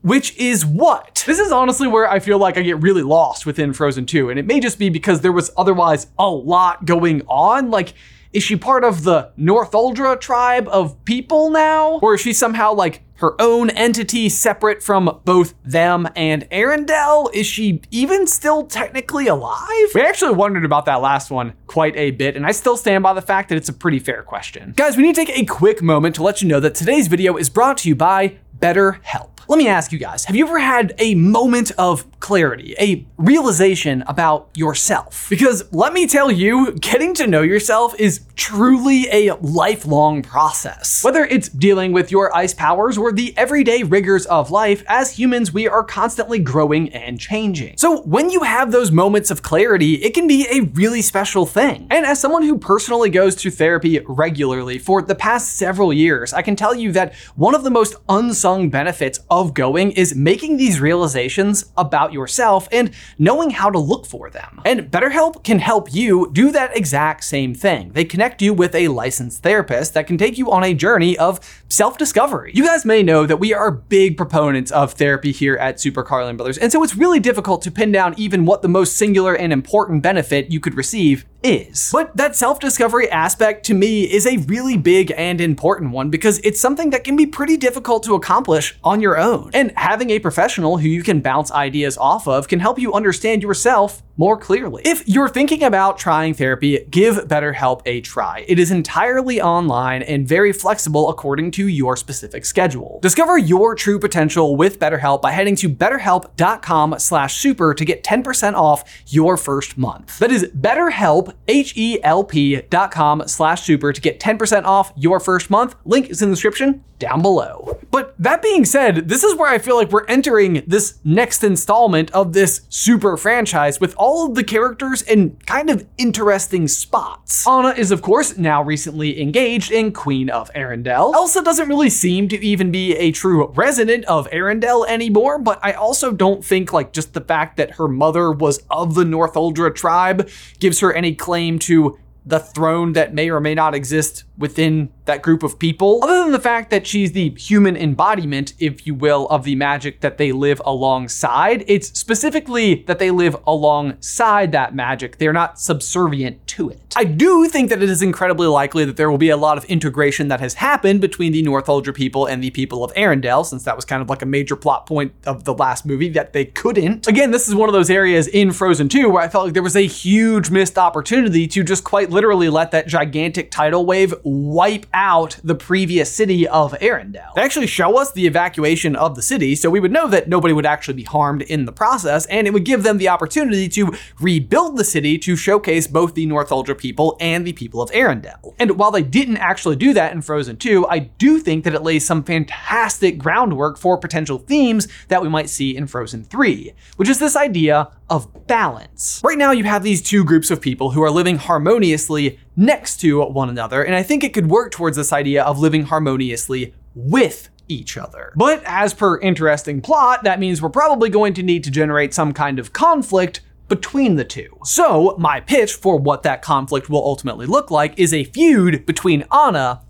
Which 0.03 0.37
is 0.37 0.65
what? 0.65 1.25
This 1.27 1.41
is 1.41 1.51
honestly 1.51 1.89
where 1.89 2.09
I 2.09 2.21
feel 2.21 2.39
like 2.39 2.57
I 2.57 2.63
get 2.63 2.81
really 2.83 3.03
lost 3.03 3.47
within 3.47 3.73
Frozen 3.73 4.07
2, 4.07 4.31
and 4.31 4.39
it 4.39 4.47
may 4.47 4.61
just 4.61 4.79
be 4.79 4.91
because 4.91 5.23
there 5.23 5.33
was 5.33 5.51
otherwise 5.57 6.07
a 6.21 6.31
lot 6.31 6.85
going 6.85 7.23
on. 7.27 7.73
Like, 7.73 7.95
is 8.33 8.43
she 8.43 8.57
part 8.57 8.85
of 8.85 9.05
the 9.05 9.31
Northuldra 9.39 10.21
tribe 10.21 10.69
of 10.69 11.03
people 11.05 11.51
now? 11.51 11.99
Or 12.03 12.15
is 12.15 12.21
she 12.21 12.33
somehow 12.33 12.73
like 12.73 13.03
her 13.17 13.41
own 13.41 13.71
entity 13.71 14.29
separate 14.29 14.83
from 14.83 15.21
both 15.25 15.55
them 15.65 16.09
and 16.17 16.49
Arendelle? 16.51 17.33
Is 17.35 17.47
she 17.47 17.83
even 17.91 18.27
still 18.27 18.65
technically 18.65 19.27
alive? 19.27 19.89
We 19.95 20.01
actually 20.01 20.35
wondered 20.35 20.65
about 20.65 20.87
that 20.87 21.01
last 21.03 21.31
one 21.31 21.53
quite 21.67 21.97
a 21.97 22.11
bit, 22.11 22.37
and 22.37 22.47
I 22.47 22.53
still 22.53 22.77
stand 22.77 23.03
by 23.03 23.13
the 23.13 23.23
fact 23.23 23.49
that 23.51 23.57
it's 23.57 23.69
a 23.69 23.73
pretty 23.73 23.99
fair 23.99 24.23
question. 24.23 24.73
Guys, 24.77 24.97
we 24.97 25.03
need 25.03 25.15
to 25.15 25.25
take 25.25 25.39
a 25.39 25.45
quick 25.45 25.83
moment 25.83 26.15
to 26.17 26.23
let 26.23 26.43
you 26.43 26.49
know 26.49 26.61
that 26.61 26.75
today's 26.75 27.09
video 27.09 27.37
is 27.37 27.49
brought 27.49 27.79
to 27.79 27.89
you 27.89 27.95
by 27.95 28.39
BetterHelp. 28.63 29.29
Let 29.49 29.59
me 29.59 29.67
ask 29.67 29.91
you 29.91 29.99
guys, 29.99 30.25
have 30.27 30.37
you 30.37 30.47
ever 30.47 30.61
had 30.61 30.95
a 30.99 31.17
moment 31.17 31.73
of 31.73 32.07
clarity, 32.21 32.77
a 32.79 33.05
realization 33.19 34.03
about 34.07 34.49
yourself? 34.55 35.27
Because 35.29 35.65
let 35.73 35.93
me 35.93 36.07
tell 36.07 36.31
you, 36.31 36.73
getting 36.75 37.13
to 37.15 37.27
know 37.27 37.43
yourself 37.43 37.99
is 37.99 38.21
truly 38.37 39.07
a 39.11 39.35
lifelong 39.37 40.23
process. 40.23 41.03
Whether 41.05 41.25
it's 41.25 41.49
dealing 41.49 41.93
with 41.93 42.11
your 42.11 42.35
ice 42.35 42.55
powers 42.55 42.97
or 42.97 43.13
the 43.13 43.37
everyday 43.37 43.83
rigors 43.83 44.27
of 44.27 44.51
life, 44.51 44.83
as 44.89 45.19
humans, 45.19 45.53
we 45.53 45.69
are 45.69 45.85
constantly 45.85 46.39
growing 46.39 46.93
and 46.93 47.19
changing. 47.19 47.77
So 47.79 48.03
when 48.03 48.31
you 48.31 48.43
have 48.43 48.73
those 48.73 48.91
moments 48.91 49.31
of 49.31 49.43
clarity, 49.43 49.95
it 49.95 50.15
can 50.15 50.27
be 50.27 50.47
a 50.51 50.61
really 50.73 51.03
special 51.03 51.47
thing. 51.47 51.87
And 51.91 52.07
as 52.07 52.21
someone 52.21 52.43
who 52.43 52.59
personally 52.59 53.11
goes 53.11 53.35
to 53.37 53.51
therapy 53.51 54.01
regularly 54.07 54.79
for 54.79 55.03
the 55.03 55.15
past 55.15 55.57
several 55.57 55.93
years, 55.93 56.33
I 56.33 56.43
can 56.43 56.57
tell 56.57 56.75
you 56.75 56.93
that 56.93 57.15
one 57.37 57.55
of 57.55 57.65
the 57.65 57.71
most 57.71 57.97
unsung 58.09 58.71
benefits 58.71 59.21
of 59.31 59.55
going 59.55 59.93
is 59.93 60.15
making 60.15 60.57
these 60.57 60.81
realizations 60.81 61.67
about 61.77 62.13
yourself 62.13 62.69
and 62.73 62.93
knowing 63.19 63.51
how 63.51 63.71
to 63.71 63.79
look 63.79 64.07
for 64.07 64.31
them. 64.31 64.61
And 64.65 64.91
BetterHelp 64.91 65.45
can 65.45 65.59
help 65.59 65.93
you 65.93 66.31
do 66.33 66.51
that 66.53 66.77
exact 66.77 67.25
same 67.25 67.55
thing. 67.55 67.93
They 67.93 68.05
connect 68.23 68.41
you 68.41 68.55
with 68.55 68.73
a 68.77 68.87
licensed 68.87 69.43
therapist 69.43 69.95
that 69.95 70.07
can 70.07 70.17
take 70.17 70.39
you 70.39 70.49
on 70.49 70.63
a 70.63 70.73
journey 70.73 71.19
of 71.19 71.41
self 71.69 71.99
discovery. 71.99 72.53
You 72.55 72.65
guys 72.65 72.85
may 72.85 73.03
know 73.03 73.27
that 73.27 73.39
we 73.39 73.53
are 73.53 73.73
big 73.73 74.17
proponents 74.17 74.71
of 74.71 74.93
therapy 74.93 75.33
here 75.33 75.57
at 75.57 75.81
Super 75.81 76.05
Carlin 76.05 76.37
Brothers, 76.37 76.57
and 76.57 76.71
so 76.71 76.85
it's 76.85 76.95
really 76.95 77.19
difficult 77.19 77.63
to 77.63 77.73
pin 77.73 77.91
down 77.91 78.15
even 78.17 78.45
what 78.45 78.63
the 78.63 78.69
most 78.69 78.97
singular 78.97 79.35
and 79.35 79.53
important 79.53 80.05
benefit 80.05 80.53
you 80.53 80.61
could 80.61 80.77
receive 80.77 81.25
is. 81.43 81.91
But 81.93 82.17
that 82.17 82.37
self 82.37 82.61
discovery 82.61 83.11
aspect 83.11 83.65
to 83.67 83.75
me 83.75 84.05
is 84.05 84.27
a 84.27 84.39
really 84.39 84.77
big 84.77 85.13
and 85.17 85.41
important 85.41 85.93
one 85.93 86.11
because 86.11 86.39
it's 86.41 86.61
something 86.61 86.91
that 86.91 87.05
can 87.05 87.17
be 87.17 87.27
pretty 87.27 87.57
difficult 87.57 88.03
to 88.05 88.15
accomplish 88.15 88.77
on 88.83 89.01
your 89.01 89.19
own. 89.19 89.51
And 89.55 89.73
having 89.77 90.11
a 90.11 90.19
professional 90.19 90.79
who 90.79 90.89
you 90.89 91.03
can 91.03 91.21
bounce 91.21 91.51
ideas 91.53 91.97
off 91.99 92.29
of 92.29 92.49
can 92.49 92.61
help 92.61 92.79
you 92.79 92.93
understand 92.93 93.43
yourself 93.43 94.03
more 94.17 94.37
clearly. 94.37 94.83
If 94.85 95.09
you're 95.09 95.29
thinking 95.29 95.63
about 95.63 95.97
trying 95.99 96.35
therapy, 96.35 96.85
give 96.91 97.15
BetterHelp 97.17 97.83
a 97.87 98.03
try. 98.03 98.45
It 98.47 98.59
is 98.59 98.71
entirely 98.71 99.41
online 99.41 100.03
and 100.03 100.29
very 100.29 100.53
flexible 100.53 101.09
according 101.09 101.53
to 101.53 101.67
your 101.67 101.97
specific 101.97 102.45
schedule. 102.45 102.99
Discover 103.03 103.39
your 103.39 103.75
true 103.75 103.99
potential 103.99 104.55
with 104.57 104.79
BetterHelp 104.79 105.23
by 105.23 105.31
heading 105.33 105.57
to 105.57 105.69
betterhelp.com/super 105.69 107.75
to 107.75 107.85
get 107.85 108.05
10% 108.05 108.55
off 108.55 108.85
your 109.07 109.37
first 109.37 109.77
month. 109.79 110.19
That 110.19 110.31
is 110.31 110.45
BetterHelp, 110.45 111.32
H-E-L-P 111.49 112.63
dot 112.71 112.91
com 112.91 113.23
slash 113.27 113.63
super 113.63 113.93
to 113.93 114.01
get 114.01 114.21
10% 114.21 114.65
off 114.65 114.93
your 114.97 115.21
first 115.21 115.51
month. 115.51 115.75
Link 115.85 116.11
is 116.11 116.23
in 116.23 116.31
the 116.31 116.35
description 116.35 116.85
down 117.03 117.21
below. 117.21 117.81
But 117.91 118.15
that 118.17 118.43
being 118.43 118.65
said, 118.65 119.09
this 119.09 119.25
is 119.25 119.35
where 119.35 119.51
I 119.51 119.59
feel 119.59 119.75
like 119.75 119.91
we're 119.91 120.07
entering 120.07 120.63
this 120.69 121.01
next 121.03 121.43
installment 121.43 122.13
of 122.13 122.33
this 122.33 122.61
super 122.69 123.17
franchise 123.17 123.81
with 123.81 123.93
all 123.97 124.27
of 124.27 124.37
the 124.37 124.45
characters 124.45 125.03
in 125.03 125.37
kind 125.45 125.69
of 125.69 125.85
interesting 125.99 126.69
spots. 126.69 127.45
Anna 127.47 127.71
is 127.71 127.91
of 127.91 128.03
course 128.03 128.39
now 128.39 128.63
recently 128.63 129.21
engaged 129.21 129.73
in 129.73 129.93
Queen 129.93 130.31
of 130.31 130.49
Arendelle. 130.53 131.13
Elsa 131.13 131.43
doesn't 131.43 131.69
really 131.69 131.91
seem 131.91 132.29
to 132.29 132.41
even 132.43 132.71
be 132.71 132.95
a 132.95 133.11
true 133.11 133.49
resident 133.49 134.05
of 134.05 134.31
Arendelle 134.31 134.87
anymore, 134.87 135.41
but 135.41 135.59
I 135.61 135.73
also 135.73 136.13
don't 136.13 136.45
think 136.45 136.73
like 136.73 136.93
just 136.93 137.15
the 137.15 137.21
fact 137.21 137.57
that 137.57 137.73
her 137.73 137.89
mother 137.89 138.31
was 138.31 138.63
of 138.71 138.95
the 138.95 139.05
Northuldra 139.05 139.75
tribe 139.75 140.31
gives 140.61 140.79
her 140.79 140.93
any 140.93 141.17
claim 141.23 141.57
to 141.57 141.97
the 142.27 142.41
throne 142.41 142.93
that 142.95 143.15
may 143.15 143.31
or 143.31 143.41
may 143.41 143.55
not 143.55 143.75
exist 143.75 144.25
within 144.37 144.91
that 145.05 145.23
group 145.23 145.43
of 145.43 145.59
people. 145.59 146.01
Other 146.03 146.23
than 146.23 146.33
the 146.33 146.39
fact 146.39 146.71
that 146.71 146.87
she's 146.87 147.13
the 147.13 147.31
human 147.31 147.77
embodiment, 147.77 148.55
if 148.59 148.87
you 148.87 148.95
will, 148.95 149.27
of 149.29 149.45
the 149.45 149.55
magic 149.55 150.01
that 150.01 150.19
they 150.19 150.33
live 150.33 150.61
alongside, 150.65 151.65
it's 151.67 151.99
specifically 151.99 152.85
that 152.87 152.99
they 152.99 153.11
live 153.11 153.37
alongside 153.47 154.53
that 154.53 154.75
magic. 154.75 155.19
They're 155.19 155.33
not 155.33 155.59
subservient 155.59 156.47
to 156.49 156.71
it. 156.71 156.95
I 156.97 157.05
do 157.05 157.49
think 157.49 157.71
that 157.71 157.83
it 157.83 157.89
is 157.89 158.03
incredibly 158.03 158.47
likely 158.47 158.85
that 158.85 158.97
there 158.97 159.11
will 159.11 159.19
be 159.19 159.31
a 159.31 159.37
lot 159.37 159.59
of 159.59 159.65
integration 159.65 160.29
that 160.29 160.41
has 160.41 160.55
happened 160.55 161.01
between 161.01 161.33
the 161.33 161.43
Northuldra 161.43 161.95
people 161.95 162.27
and 162.27 162.43
the 162.43 162.51
people 162.51 162.85
of 162.85 162.93
Arendelle, 162.95 163.45
since 163.45 163.65
that 163.65 163.77
was 163.77 163.85
kind 163.85 164.03
of 164.03 164.11
like 164.11 164.23
a 164.23 164.27
major 164.27 164.57
plot 164.57 164.87
point 164.87 165.13
of 165.27 165.45
the 165.45 165.55
last 165.55 165.85
movie 165.87 166.11
that 166.11 166.33
they 166.33 166.45
couldn't. 166.45 167.09
Again, 167.09 167.31
this 167.31 167.49
is 167.49 167.55
one 167.55 167.69
of 167.69 167.73
those 167.73 167.91
areas 167.91 168.29
in 168.29 168.53
Frozen 168.53 168.89
2 168.89 169.09
where 169.09 169.23
I 169.23 169.29
felt 169.29 169.47
like 169.47 169.55
there 169.55 169.63
was 169.63 169.77
a 169.77 169.87
huge 169.87 170.51
missed 170.51 170.79
opportunity 170.79 171.47
to 171.49 171.65
just 171.65 171.85
quite 171.85 172.11
literally 172.11 172.49
let 172.49 172.71
that 172.71 172.87
gigantic 172.87 173.51
tidal 173.51 173.85
wave 173.87 174.15
wipe 174.23 174.87
out 174.95 175.39
the 175.43 175.55
previous 175.55 176.13
city 176.13 176.47
of 176.49 176.73
Arendelle. 176.75 177.35
They 177.35 177.43
actually 177.43 177.67
show 177.67 177.99
us 177.99 178.13
the 178.13 178.27
evacuation 178.27 178.97
of 178.97 179.15
the 179.15 179.23
city, 179.23 179.55
so 179.55 179.71
we 179.71 179.81
would 179.81 179.93
know 179.93 180.09
that 180.09 180.29
nobody 180.29 180.55
would 180.55 180.67
actually 180.67 180.95
be 180.95 181.05
harmed 181.05 181.43
in 181.43 181.65
the 181.65 181.73
process, 181.73 182.27
and 182.27 182.47
it 182.47 182.53
would 182.53 182.65
give 182.65 182.83
them 182.83 182.99
the 182.99 183.09
opportunity 183.09 183.69
to 183.71 183.95
rebuild 184.21 184.77
the 184.77 184.85
city 184.85 185.19
to 185.19 185.37
showcase 185.37 185.87
both 185.87 186.15
the 186.15 186.27
Northuldra 186.27 186.77
people 186.77 187.17
and 187.21 187.47
the 187.47 187.53
people 187.53 187.81
of 187.81 187.91
Arendelle. 187.91 188.55
And 188.59 188.79
while 188.79 188.91
they 188.91 189.03
didn't 189.03 189.39
actually 189.39 189.77
do 189.77 189.93
that 189.95 190.13
in 190.13 190.23
Frozen 190.23 190.57
2, 190.57 190.87
I 190.89 190.99
do 190.99 191.39
think 191.39 191.65
that 191.65 191.75
it 191.75 191.83
lays 191.83 192.07
some 192.07 192.23
fantastic 192.23 193.19
groundwork 193.19 193.79
for 193.79 193.99
potential 193.99 194.39
themes 194.39 194.89
that 195.09 195.23
we 195.23 195.29
might 195.29 195.49
see 195.49 195.77
in 195.77 195.87
Frozen 195.87 196.25
3, 196.25 196.73
which 196.97 197.09
is 197.09 197.19
this 197.19 197.37
idea 197.37 197.91
of 198.11 198.47
balance. 198.47 199.21
Right 199.25 199.39
now, 199.39 199.53
you 199.53 199.65
have 199.65 199.83
these 199.83 200.03
two 200.03 200.25
groups 200.25 200.51
of 200.51 200.61
people 200.61 200.91
who 200.91 201.03
are 201.03 201.11
living 201.11 201.37
harmoniously 201.37 202.39
next 202.57 202.99
to 202.99 203.23
one 203.23 203.49
another, 203.49 203.83
and 203.83 203.95
I 203.95 204.03
think 204.03 204.25
it 204.25 204.35
could 204.35 204.51
work 204.51 204.73
towards 204.73 204.97
this 204.97 205.13
idea 205.13 205.43
of 205.43 205.59
living 205.59 205.85
harmoniously 205.85 206.75
with 206.95 207.49
each 207.69 207.97
other. 207.97 208.33
But 208.37 208.63
as 208.67 208.95
per 208.95 209.19
interesting 209.21 209.81
plot, 209.81 210.25
that 210.25 210.41
means 210.41 210.61
we're 210.61 210.69
probably 210.69 211.09
going 211.09 211.35
to 211.35 211.43
need 211.43 211.65
to 211.65 211.71
generate 211.71 212.13
some 212.13 212.33
kind 212.33 212.59
of 212.59 212.73
conflict 212.73 213.41
between 213.69 214.17
the 214.17 214.25
two. 214.25 214.59
So, 214.65 215.17
my 215.19 215.41
pitch 215.41 215.73
for 215.73 215.97
what 215.97 216.25
that 216.25 216.43
conflict 216.43 216.91
will 216.91 217.05
ultimately 217.05 217.47
look 217.47 217.71
like 217.71 217.99
is 217.99 218.13
a 218.13 218.25
feud 218.25 218.85
between 218.85 219.25
Anna 219.33 219.81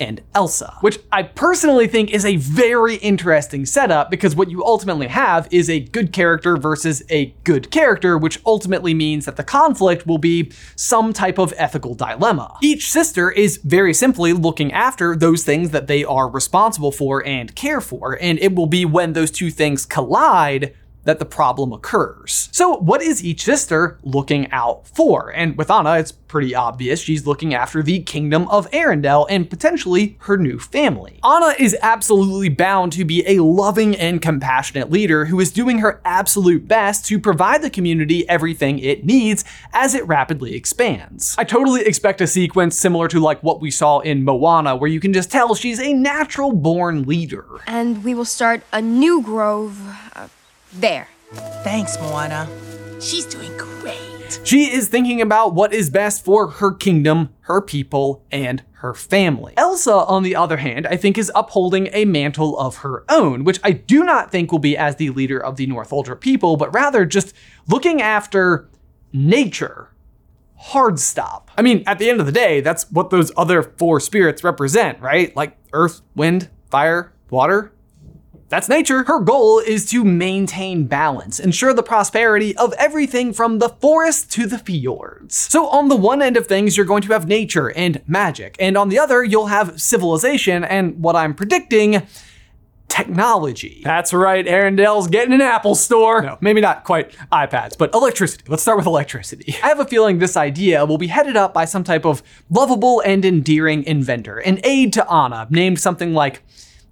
and 0.00 0.22
Elsa, 0.34 0.76
which 0.80 0.98
I 1.12 1.22
personally 1.22 1.86
think 1.86 2.10
is 2.10 2.24
a 2.24 2.36
very 2.36 2.96
interesting 2.96 3.66
setup 3.66 4.10
because 4.10 4.34
what 4.34 4.50
you 4.50 4.64
ultimately 4.64 5.06
have 5.08 5.46
is 5.52 5.68
a 5.68 5.80
good 5.80 6.12
character 6.12 6.56
versus 6.56 7.02
a 7.10 7.26
good 7.44 7.70
character, 7.70 8.16
which 8.16 8.40
ultimately 8.46 8.94
means 8.94 9.26
that 9.26 9.36
the 9.36 9.44
conflict 9.44 10.06
will 10.06 10.18
be 10.18 10.50
some 10.74 11.12
type 11.12 11.38
of 11.38 11.52
ethical 11.56 11.94
dilemma. 11.94 12.56
Each 12.62 12.90
sister 12.90 13.30
is 13.30 13.58
very 13.58 13.94
simply 13.94 14.32
looking 14.32 14.72
after 14.72 15.14
those 15.14 15.44
things 15.44 15.70
that 15.70 15.86
they 15.86 16.02
are 16.04 16.28
responsible 16.28 16.92
for 16.92 17.24
and 17.26 17.54
care 17.54 17.80
for, 17.80 18.18
and 18.20 18.38
it 18.38 18.54
will 18.54 18.66
be 18.66 18.84
when 18.84 19.12
those 19.12 19.30
two 19.30 19.50
things 19.50 19.84
collide 19.84 20.74
that 21.04 21.18
the 21.18 21.24
problem 21.24 21.72
occurs. 21.72 22.48
So, 22.52 22.76
what 22.76 23.02
is 23.02 23.24
each 23.24 23.44
sister 23.44 23.98
looking 24.02 24.50
out 24.50 24.86
for? 24.86 25.32
And 25.34 25.56
with 25.56 25.70
Anna, 25.70 25.94
it's 25.94 26.12
pretty 26.12 26.54
obvious 26.54 27.00
she's 27.00 27.26
looking 27.26 27.54
after 27.54 27.82
the 27.82 28.00
kingdom 28.00 28.46
of 28.48 28.70
Arendelle 28.70 29.26
and 29.28 29.50
potentially 29.50 30.16
her 30.20 30.36
new 30.36 30.60
family. 30.60 31.18
Anna 31.24 31.54
is 31.58 31.76
absolutely 31.82 32.48
bound 32.48 32.92
to 32.92 33.04
be 33.04 33.24
a 33.26 33.42
loving 33.42 33.96
and 33.96 34.22
compassionate 34.22 34.90
leader 34.90 35.24
who 35.24 35.40
is 35.40 35.50
doing 35.50 35.78
her 35.78 36.00
absolute 36.04 36.68
best 36.68 37.04
to 37.06 37.18
provide 37.18 37.62
the 37.62 37.70
community 37.70 38.28
everything 38.28 38.78
it 38.78 39.04
needs 39.04 39.44
as 39.72 39.94
it 39.94 40.06
rapidly 40.06 40.54
expands. 40.54 41.34
I 41.36 41.44
totally 41.44 41.82
expect 41.82 42.20
a 42.20 42.26
sequence 42.28 42.78
similar 42.78 43.08
to 43.08 43.18
like 43.18 43.42
what 43.42 43.60
we 43.60 43.72
saw 43.72 43.98
in 43.98 44.24
Moana, 44.24 44.76
where 44.76 44.90
you 44.90 45.00
can 45.00 45.12
just 45.12 45.32
tell 45.32 45.54
she's 45.56 45.80
a 45.80 45.92
natural 45.92 46.52
born 46.52 47.04
leader. 47.04 47.46
And 47.66 48.04
we 48.04 48.14
will 48.14 48.24
start 48.24 48.62
a 48.72 48.80
new 48.80 49.20
grove 49.20 49.80
uh, 50.14 50.28
there. 50.72 51.08
Thanks, 51.62 51.98
Moana. 52.00 52.48
She's 53.00 53.24
doing 53.24 53.56
great. 53.56 54.40
She 54.44 54.72
is 54.72 54.88
thinking 54.88 55.20
about 55.20 55.54
what 55.54 55.72
is 55.72 55.90
best 55.90 56.24
for 56.24 56.48
her 56.48 56.72
kingdom, 56.72 57.30
her 57.42 57.60
people, 57.60 58.24
and 58.30 58.62
her 58.74 58.94
family. 58.94 59.54
Elsa, 59.56 59.92
on 59.92 60.22
the 60.22 60.36
other 60.36 60.56
hand, 60.58 60.86
I 60.86 60.96
think 60.96 61.18
is 61.18 61.30
upholding 61.34 61.88
a 61.92 62.04
mantle 62.04 62.58
of 62.58 62.76
her 62.78 63.04
own, 63.08 63.44
which 63.44 63.60
I 63.62 63.72
do 63.72 64.04
not 64.04 64.30
think 64.30 64.52
will 64.52 64.58
be 64.58 64.76
as 64.76 64.96
the 64.96 65.10
leader 65.10 65.38
of 65.38 65.56
the 65.56 65.66
Northuldra 65.66 66.18
people, 66.18 66.56
but 66.56 66.72
rather 66.74 67.04
just 67.04 67.34
looking 67.68 68.00
after 68.00 68.68
nature. 69.12 69.90
Hard 70.56 70.98
stop. 70.98 71.50
I 71.56 71.62
mean, 71.62 71.82
at 71.86 71.98
the 71.98 72.08
end 72.08 72.20
of 72.20 72.26
the 72.26 72.32
day, 72.32 72.60
that's 72.60 72.90
what 72.90 73.10
those 73.10 73.32
other 73.36 73.62
four 73.62 74.00
spirits 74.00 74.44
represent, 74.44 75.00
right? 75.00 75.34
Like 75.34 75.56
earth, 75.72 76.02
wind, 76.14 76.48
fire, 76.70 77.12
water, 77.30 77.72
that's 78.50 78.68
nature. 78.68 79.04
Her 79.04 79.20
goal 79.20 79.60
is 79.60 79.86
to 79.90 80.04
maintain 80.04 80.86
balance, 80.86 81.38
ensure 81.38 81.72
the 81.72 81.84
prosperity 81.84 82.54
of 82.56 82.72
everything 82.74 83.32
from 83.32 83.60
the 83.60 83.68
forest 83.68 84.30
to 84.32 84.46
the 84.46 84.58
fjords. 84.58 85.36
So, 85.36 85.68
on 85.68 85.88
the 85.88 85.96
one 85.96 86.20
end 86.20 86.36
of 86.36 86.48
things, 86.48 86.76
you're 86.76 86.84
going 86.84 87.02
to 87.02 87.12
have 87.12 87.28
nature 87.28 87.70
and 87.70 88.02
magic, 88.08 88.56
and 88.58 88.76
on 88.76 88.88
the 88.88 88.98
other, 88.98 89.22
you'll 89.22 89.46
have 89.46 89.80
civilization 89.80 90.64
and 90.64 91.00
what 91.00 91.14
I'm 91.14 91.32
predicting 91.32 92.02
technology. 92.88 93.82
That's 93.84 94.12
right, 94.12 94.44
Arendelle's 94.44 95.06
getting 95.06 95.32
an 95.32 95.40
Apple 95.40 95.76
store. 95.76 96.20
No, 96.20 96.36
maybe 96.40 96.60
not 96.60 96.82
quite 96.82 97.12
iPads, 97.30 97.78
but 97.78 97.94
electricity. 97.94 98.42
Let's 98.48 98.62
start 98.62 98.78
with 98.78 98.86
electricity. 98.86 99.54
I 99.62 99.68
have 99.68 99.78
a 99.78 99.84
feeling 99.84 100.18
this 100.18 100.36
idea 100.36 100.84
will 100.84 100.98
be 100.98 101.06
headed 101.06 101.36
up 101.36 101.54
by 101.54 101.66
some 101.66 101.84
type 101.84 102.04
of 102.04 102.20
lovable 102.50 103.00
and 103.00 103.24
endearing 103.24 103.84
inventor, 103.84 104.38
an 104.38 104.58
aide 104.64 104.92
to 104.94 105.08
Anna, 105.08 105.46
named 105.50 105.78
something 105.78 106.12
like 106.12 106.42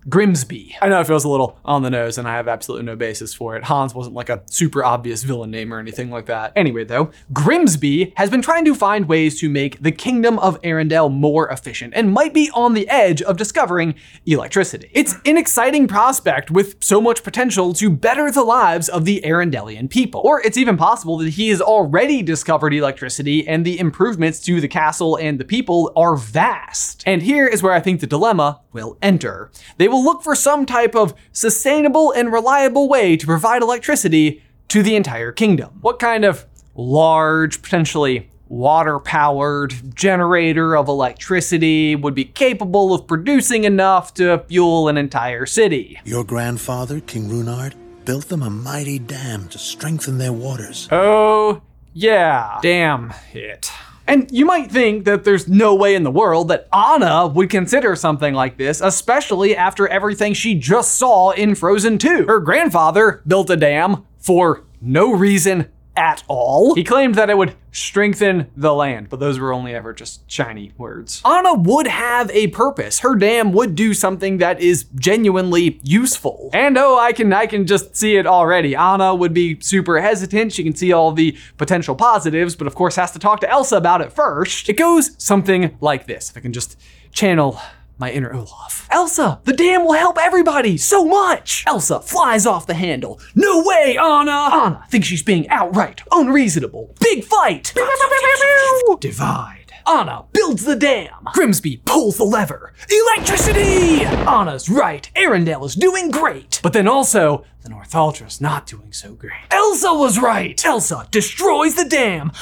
Grimsby. 0.09 0.77
I 0.81 0.89
know 0.89 1.01
it 1.01 1.07
feels 1.07 1.25
a 1.25 1.29
little 1.29 1.59
on 1.65 1.83
the 1.83 1.91
nose, 1.91 2.19
and 2.19 2.27
I 2.29 2.37
have 2.37 2.49
absolutely 2.49 2.87
no 2.87 2.97
basis 2.97 3.35
for 3.35 3.57
it. 3.57 3.65
Hans 3.65 3.95
wasn't 3.95 4.15
like 4.15 4.29
a 4.29 4.43
super 4.51 4.85
obvious 4.85 5.23
villain 5.23 5.51
name 5.51 5.73
or 5.73 5.79
anything 5.79 6.11
like 6.11 6.27
that. 6.27 6.53
Anyway, 6.57 6.85
though, 6.85 7.11
Grimsby 7.33 8.13
has 8.17 8.31
been 8.31 8.43
trying 8.43 8.65
to 8.65 8.75
find 8.75 9.09
ways 9.09 9.39
to 9.41 9.49
make 9.49 9.83
the 9.83 9.93
kingdom 9.93 10.39
of 10.39 10.61
Arendelle 10.63 11.13
more 11.13 11.49
efficient 11.49 11.95
and 11.95 12.13
might 12.13 12.33
be 12.33 12.51
on 12.55 12.75
the 12.75 12.89
edge 12.89 13.23
of 13.23 13.37
discovering 13.37 13.95
electricity. 14.27 14.91
It's 14.93 15.15
an 15.25 15.37
exciting 15.37 15.89
prospect 15.89 16.51
with 16.51 16.83
so 16.83 17.01
much 17.01 17.23
potential 17.23 17.73
to 17.75 17.91
better 17.91 18.31
the 18.31 18.45
lives 18.45 18.89
of 18.89 19.05
the 19.05 19.23
Arendellian 19.25 19.91
people. 19.91 20.21
Or 20.25 20.41
it's 20.41 20.57
even 20.57 20.77
possible 20.77 21.19
that 21.19 21.31
he 21.31 21.49
has 21.49 21.61
already 21.61 22.23
discovered 22.23 22.73
electricity 22.73 23.47
and 23.47 23.65
the 23.65 23.79
improvements 23.79 24.41
to 24.41 24.61
the 24.61 24.69
castle 24.69 25.17
and 25.17 25.39
the 25.39 25.45
people 25.45 25.93
are 25.97 26.17
vast. 26.17 27.03
And 27.07 27.23
here 27.23 27.47
is 27.47 27.63
where 27.63 27.73
I 27.73 27.81
think 27.81 28.01
the 28.01 28.07
dilemma 28.07 28.61
will 28.73 28.97
enter. 29.03 29.51
They 29.77 29.88
will 29.89 30.05
look 30.05 30.23
for 30.23 30.35
some 30.35 30.67
type 30.67 30.95
of 30.95 31.15
sustainable 31.33 32.13
and 32.13 32.33
reliable 32.33 32.89
way 32.89 33.17
to 33.17 33.27
provide 33.27 33.63
electricity 33.63 34.43
to 34.69 34.83
the 34.83 34.97
entire 34.97 35.33
kingdom. 35.33 35.79
What 35.81 35.99
kind 35.99 36.25
of 36.25 36.47
large, 36.75 37.63
potentially 37.63 38.31
water 38.49 38.99
powered 38.99 39.95
generator 39.95 40.77
of 40.77 40.89
electricity 40.89 41.95
would 41.95 42.15
be 42.15 42.25
capable 42.25 42.95
of 42.95 43.07
producing 43.07 43.65
enough 43.65 44.15
to 44.15 44.45
fuel 44.49 44.89
an 44.89 44.97
entire 44.97 45.47
city? 45.47 45.99
Your 46.05 46.25
grandfather, 46.25 47.01
King 47.01 47.29
Runeard, 47.29 47.75
built 48.05 48.29
them 48.29 48.43
a 48.43 48.51
mighty 48.51 48.99
dam 48.99 49.49
to 49.49 49.59
strengthen 49.59 50.19
their 50.19 50.33
waters. 50.33 50.89
Oh, 50.91 51.61
yeah. 51.93 52.59
Damn 52.63 53.13
it. 53.35 53.71
And 54.09 54.31
you 54.33 54.47
might 54.47 54.73
think 54.73 55.05
that 55.05 55.25
there's 55.25 55.49
no 55.49 55.75
way 55.75 55.95
in 55.95 56.03
the 56.03 56.11
world 56.11 56.49
that 56.49 56.67
Anna 56.73 57.27
would 57.27 57.51
consider 57.51 57.95
something 57.95 58.33
like 58.33 58.57
this, 58.57 58.81
especially 58.81 59.55
after 59.55 59.87
everything 59.87 60.33
she 60.33 60.55
just 60.55 60.97
saw 60.97 61.33
in 61.33 61.55
Frozen 61.55 61.99
2. 61.99 62.25
Her 62.27 62.41
grandfather 62.41 63.23
built 63.27 63.51
a 63.51 63.57
dam 63.57 64.07
for 64.19 64.65
no 64.81 65.13
reason 65.13 65.67
at 65.99 66.23
all. 66.29 66.75
He 66.75 66.85
claimed 66.85 67.17
that 67.17 67.29
it 67.29 67.37
would 67.37 67.57
strengthen 67.73 68.51
the 68.57 68.73
land, 68.73 69.09
but 69.11 69.21
those 69.21 69.39
were 69.39 69.53
only 69.53 69.75
ever 69.75 69.93
just 69.93 70.29
shiny 70.31 70.73
words. 70.79 71.21
Anna 71.25 71.55
would 71.55 71.89
have 71.89 72.31
a 72.31 72.47
purpose. 72.49 73.01
Her 73.01 73.17
dam 73.17 73.53
would 73.53 73.75
do 73.75 73.93
something 73.93 74.39
that 74.39 74.61
is 74.61 74.87
genuinely 74.95 75.81
useful. 75.83 76.51
And 76.55 76.79
oh, 76.79 76.99
I 76.99 77.13
can 77.13 77.33
I 77.33 77.47
can 77.47 77.67
just 77.67 77.97
see 77.97 78.17
it 78.17 78.27
already. 78.27 78.77
Anna 78.77 79.15
would 79.15 79.35
be 79.35 79.61
super 79.61 80.01
hesitant. 80.01 80.53
She 80.53 80.63
can 80.63 80.75
see 80.75 80.93
all 80.93 81.13
the 81.13 81.37
potential 81.57 81.95
positives, 81.95 82.55
but 82.55 82.67
of 82.67 82.75
course 82.75 82.97
has 82.97 83.11
to 83.13 83.19
talk 83.19 83.41
to 83.41 83.51
Elsa 83.51 83.77
about 83.77 84.01
it 84.01 84.13
first. 84.13 84.69
It 84.69 84.75
goes 84.75 85.11
something 85.23 85.77
like 85.81 86.07
this. 86.07 86.31
If 86.31 86.37
I 86.37 86.41
can 86.41 86.53
just 86.53 86.79
channel 87.11 87.61
my 87.99 88.11
inner 88.11 88.33
Olaf. 88.33 88.87
Elsa, 88.91 89.41
the 89.45 89.53
dam 89.53 89.85
will 89.85 89.95
help 89.95 90.19
everybody 90.19 90.77
so 90.77 91.05
much. 91.05 91.65
Elsa 91.67 92.01
flies 92.01 92.47
off 92.47 92.67
the 92.67 92.75
handle. 92.75 93.21
No 93.35 93.63
way, 93.65 93.97
Anna. 94.01 94.49
Anna 94.53 94.85
thinks 94.91 95.09
she's 95.09 95.23
being 95.23 95.49
outright 95.49 96.03
unreasonable. 96.13 96.95
Big 97.01 97.25
fight. 97.25 97.75
Divide. 99.01 99.68
Anna 99.89 100.27
builds 100.33 100.65
the 100.65 100.77
dam. 100.77 101.29
Grimsby 101.33 101.79
pulls 101.79 102.19
the 102.19 102.25
lever. 102.25 102.75
Electricity! 103.17 104.05
Anna's 104.05 104.69
right. 104.69 105.11
Arendelle 105.17 105.65
is 105.65 105.75
doing 105.75 106.11
great. 106.11 106.61
But 106.63 106.75
then 106.75 106.87
also, 106.87 107.45
the 107.63 107.71
Northuldra's 107.71 108.39
not 108.39 108.67
doing 108.67 108.93
so 108.93 109.15
great. 109.15 109.33
Elsa 109.51 109.95
was 109.95 110.19
right. 110.19 110.63
Elsa 110.63 111.09
destroys 111.11 111.75
the 111.75 111.87
dam. 111.87 112.33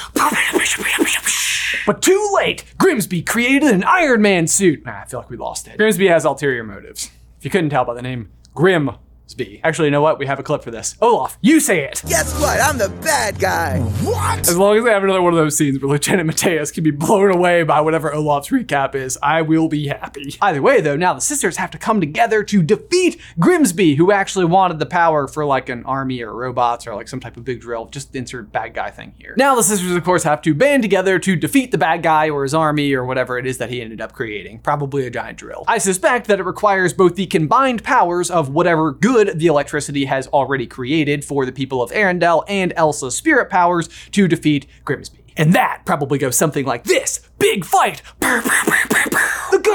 But 1.85 2.01
too 2.01 2.31
late. 2.35 2.65
Grimsby 2.77 3.21
created 3.21 3.69
an 3.69 3.83
Iron 3.85 4.21
Man 4.21 4.47
suit. 4.47 4.85
Nah, 4.85 5.01
I 5.01 5.05
feel 5.05 5.21
like 5.21 5.29
we 5.29 5.37
lost 5.37 5.69
it. 5.69 5.77
Grimsby 5.77 6.07
has 6.07 6.25
ulterior 6.25 6.65
motives. 6.65 7.09
If 7.37 7.45
you 7.45 7.51
couldn't 7.51 7.69
tell 7.69 7.85
by 7.85 7.93
the 7.93 8.01
name 8.01 8.29
Grim 8.55 8.91
Grimsby. 9.27 9.59
Actually, 9.61 9.87
you 9.87 9.91
know 9.91 10.01
what? 10.01 10.19
We 10.19 10.25
have 10.25 10.39
a 10.39 10.43
clip 10.43 10.63
for 10.63 10.71
this. 10.71 10.95
Olaf, 11.01 11.37
you 11.41 11.59
say 11.59 11.83
it. 11.83 12.01
Guess 12.07 12.39
what? 12.39 12.61
I'm 12.61 12.77
the 12.77 12.87
bad 13.03 13.37
guy. 13.37 13.79
What? 13.79 14.47
As 14.47 14.57
long 14.57 14.77
as 14.77 14.85
they 14.85 14.91
have 14.91 15.03
another 15.03 15.21
one 15.21 15.33
of 15.33 15.37
those 15.37 15.57
scenes 15.57 15.81
where 15.81 15.91
Lieutenant 15.91 16.29
Mattias 16.29 16.73
can 16.73 16.85
be 16.85 16.91
blown 16.91 17.31
away 17.31 17.63
by 17.63 17.81
whatever 17.81 18.13
Olaf's 18.13 18.49
recap 18.49 18.95
is, 18.95 19.19
I 19.21 19.41
will 19.41 19.67
be 19.67 19.87
happy. 19.87 20.35
Either 20.41 20.61
way, 20.61 20.79
though, 20.79 20.95
now 20.95 21.13
the 21.13 21.19
sisters 21.19 21.57
have 21.57 21.71
to 21.71 21.77
come 21.77 21.99
together 21.99 22.41
to 22.43 22.63
defeat 22.63 23.19
Grimsby, 23.37 23.95
who 23.95 24.13
actually 24.13 24.45
wanted 24.45 24.79
the 24.79 24.85
power 24.85 25.27
for 25.27 25.43
like 25.43 25.67
an 25.67 25.83
army 25.83 26.21
or 26.21 26.33
robots 26.33 26.87
or 26.87 26.95
like 26.95 27.09
some 27.09 27.19
type 27.19 27.35
of 27.35 27.43
big 27.43 27.59
drill. 27.59 27.87
Just 27.87 28.15
insert 28.15 28.53
bad 28.53 28.73
guy 28.73 28.91
thing 28.91 29.13
here. 29.17 29.35
Now 29.37 29.55
the 29.55 29.63
sisters, 29.63 29.91
of 29.91 30.05
course, 30.05 30.23
have 30.23 30.41
to 30.43 30.53
band 30.53 30.83
together 30.83 31.19
to 31.19 31.35
defeat 31.35 31.71
the 31.71 31.77
bad 31.77 32.01
guy 32.01 32.29
or 32.29 32.43
his 32.43 32.53
army 32.53 32.93
or 32.93 33.03
whatever 33.03 33.37
it 33.37 33.45
is 33.45 33.57
that 33.57 33.69
he 33.69 33.81
ended 33.81 33.99
up 33.99 34.13
creating. 34.13 34.59
Probably 34.59 35.05
a 35.05 35.09
giant 35.09 35.37
drill. 35.37 35.65
I 35.67 35.79
suspect 35.79 36.27
that 36.27 36.39
it 36.39 36.43
requires 36.43 36.93
both 36.93 37.15
the 37.15 37.25
combined 37.25 37.83
powers 37.83 38.31
of 38.31 38.49
whatever 38.49 38.93
good 38.93 39.16
good 39.17 39.39
the 39.39 39.47
electricity 39.47 40.05
has 40.05 40.27
already 40.27 40.67
created 40.67 41.25
for 41.25 41.45
the 41.45 41.51
people 41.51 41.81
of 41.81 41.91
Arendelle 41.91 42.43
and 42.47 42.71
Elsa's 42.75 43.15
spirit 43.15 43.49
powers 43.49 43.89
to 44.11 44.27
defeat 44.27 44.67
Grimsby. 44.85 45.19
And 45.35 45.53
that 45.53 45.83
probably 45.85 46.19
goes 46.19 46.35
something 46.35 46.65
like 46.65 46.83
this 46.83 47.19
Big 47.39 47.65
fight! 47.65 48.01
The 48.19 49.16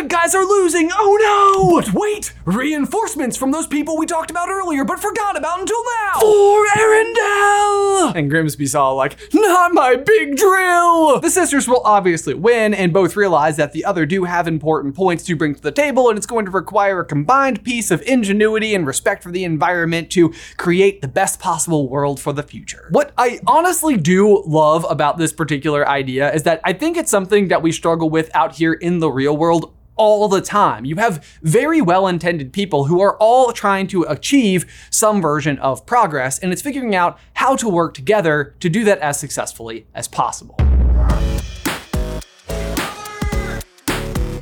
guys 0.09 0.35
are 0.35 0.45
losing! 0.45 0.91
Oh 0.93 1.19
no! 1.21 1.81
But 1.81 1.93
wait! 1.93 2.33
Reinforcements 2.45 3.37
from 3.37 3.51
those 3.51 3.67
people 3.67 3.97
we 3.97 4.07
talked 4.07 4.31
about 4.31 4.49
earlier 4.49 4.85
but 4.85 5.01
forgot 5.01 5.37
about 5.37 5.61
until 5.61 5.83
now! 5.85 6.21
For 6.21 6.67
Arendelle! 6.77 8.15
And 8.15 8.31
Grimsby 8.31 8.67
saw 8.67 8.91
like, 8.93 9.19
not 9.33 9.73
my 9.73 9.97
big 9.97 10.37
drill! 10.37 11.21
The 11.21 11.31
sisters 11.31 11.69
will 11.69 11.83
obviously 11.85 12.35
win 12.35 12.75
and 12.75 12.93
both 12.93 13.17
realize 13.17 13.57
that 13.57 13.73
the 13.73 13.85
other 13.85 14.07
do 14.07 14.25
have 14.25 14.49
important 14.49 14.95
points 14.95 15.25
to 15.25 15.37
bring 15.37 15.55
to 15.55 15.61
the 15.61 15.73
table 15.73 16.09
and 16.09 16.17
it's 16.17 16.27
going 16.27 16.45
to 16.47 16.51
require 16.51 17.01
a 17.01 17.05
combined 17.05 17.65
piece 17.65 17.91
of 17.91 18.03
ingenuity 18.03 18.75
and 18.75 18.87
respect 18.87 19.23
for 19.23 19.31
the 19.31 19.45
environment 19.45 20.11
to 20.11 20.33
create 20.57 21.01
the 21.01 21.09
best 21.09 21.39
possible 21.41 21.89
world 21.89 22.21
for 22.21 22.33
the 22.33 22.43
future. 22.43 22.89
What 22.91 23.13
I 23.17 23.41
honestly 23.47 23.97
do 23.97 24.43
love 24.47 24.87
about 24.89 25.19
this 25.19 25.33
particular 25.33 25.89
idea 25.89 26.33
is 26.33 26.43
that 26.45 26.61
I 26.65 26.73
think 26.73 26.97
it's 26.97 27.11
something 27.11 27.49
that 27.49 27.63
we 27.63 27.73
struggle 27.73 28.11
with 28.11 28.31
out 28.35 28.55
here 28.55 28.73
in 28.73 28.99
the 28.99 29.11
real 29.11 29.37
world 29.37 29.73
all 29.97 30.29
the 30.29 30.41
time. 30.41 30.85
You 30.85 30.97
have 30.97 31.25
very 31.43 31.81
well 31.81 32.07
intended 32.07 32.53
people 32.53 32.85
who 32.85 33.01
are 33.01 33.17
all 33.19 33.53
trying 33.53 33.87
to 33.89 34.03
achieve 34.05 34.65
some 34.91 35.21
version 35.21 35.59
of 35.59 35.85
progress, 35.87 36.39
and 36.39 36.53
it's 36.53 36.63
figuring 36.63 36.95
out 36.95 37.19
how 37.35 37.57
to 37.57 37.69
work 37.69 37.95
together 37.95 38.55
to 38.61 38.69
do 38.69 38.85
that 38.85 38.99
as 38.99 39.19
successfully 39.19 39.87
as 39.95 40.09
possible. 40.09 40.57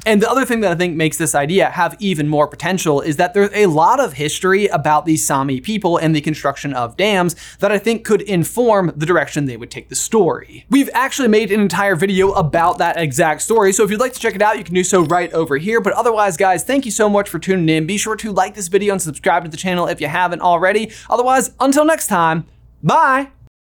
And 0.07 0.23
the 0.23 0.31
other 0.31 0.45
thing 0.45 0.61
that 0.61 0.73
I 0.73 0.75
think 0.75 0.97
makes 0.97 1.19
this 1.19 1.35
idea 1.35 1.71
have 1.71 1.97
even 1.99 2.29
more 2.29 2.47
potential 2.49 3.01
is 3.01 3.17
that 3.17 3.35
there's 3.35 3.51
a 3.53 3.67
lot 3.67 4.01
of 4.01 4.15
history 4.15 4.67
about 4.69 5.05
the 5.05 5.17
Sami 5.17 5.61
people 5.61 5.97
and 5.97 6.15
the 6.15 6.21
construction 6.21 6.73
of 6.73 6.97
dams 6.97 7.37
that 7.59 7.71
I 7.71 7.79
think 7.79 8.05
could 8.05 8.23
inform 8.23 8.93
the 8.97 9.07
direction 9.07 9.47
they 9.47 9.57
would 9.57 9.71
take 9.71 9.89
the 9.89 9.95
story. 9.95 10.65
We've 10.71 10.91
actually 10.95 11.29
made 11.29 11.53
an 11.53 11.61
entire 11.61 11.97
video 11.97 12.33
about 12.33 12.79
that 12.79 12.97
exact 12.97 13.43
story, 13.43 13.73
so 13.73 13.85
if 13.85 13.91
you'd 13.91 14.01
like 14.01 14.15
to 14.15 14.21
check 14.21 14.35
it 14.35 14.43
out, 14.43 14.59
you 14.59 14.65
can 14.65 14.75
do 14.75 14.85
so 14.85 15.03
right 15.05 15.33
over 15.33 15.57
here. 15.59 15.81
But 15.81 15.93
otherwise, 15.95 16.37
guys, 16.37 16.65
thank 16.65 16.85
you 16.85 16.91
so 16.91 17.09
much 17.09 17.29
for 17.29 17.39
tuning 17.39 17.69
in. 17.69 17.87
Be 17.87 17.99
sure 17.99 18.17
to 18.17 18.33
like 18.33 18.55
this 18.55 18.69
video 18.69 18.93
and 18.93 19.03
subscribe 19.03 19.45
to 19.45 19.51
the 19.51 19.57
channel 19.57 19.87
if 19.87 20.01
you 20.01 20.09
haven't 20.09 20.41
already. 20.41 20.93
Otherwise, 21.09 21.53
until 21.61 21.85
next 21.85 22.07
time, 22.07 22.47
bye! 22.83 23.40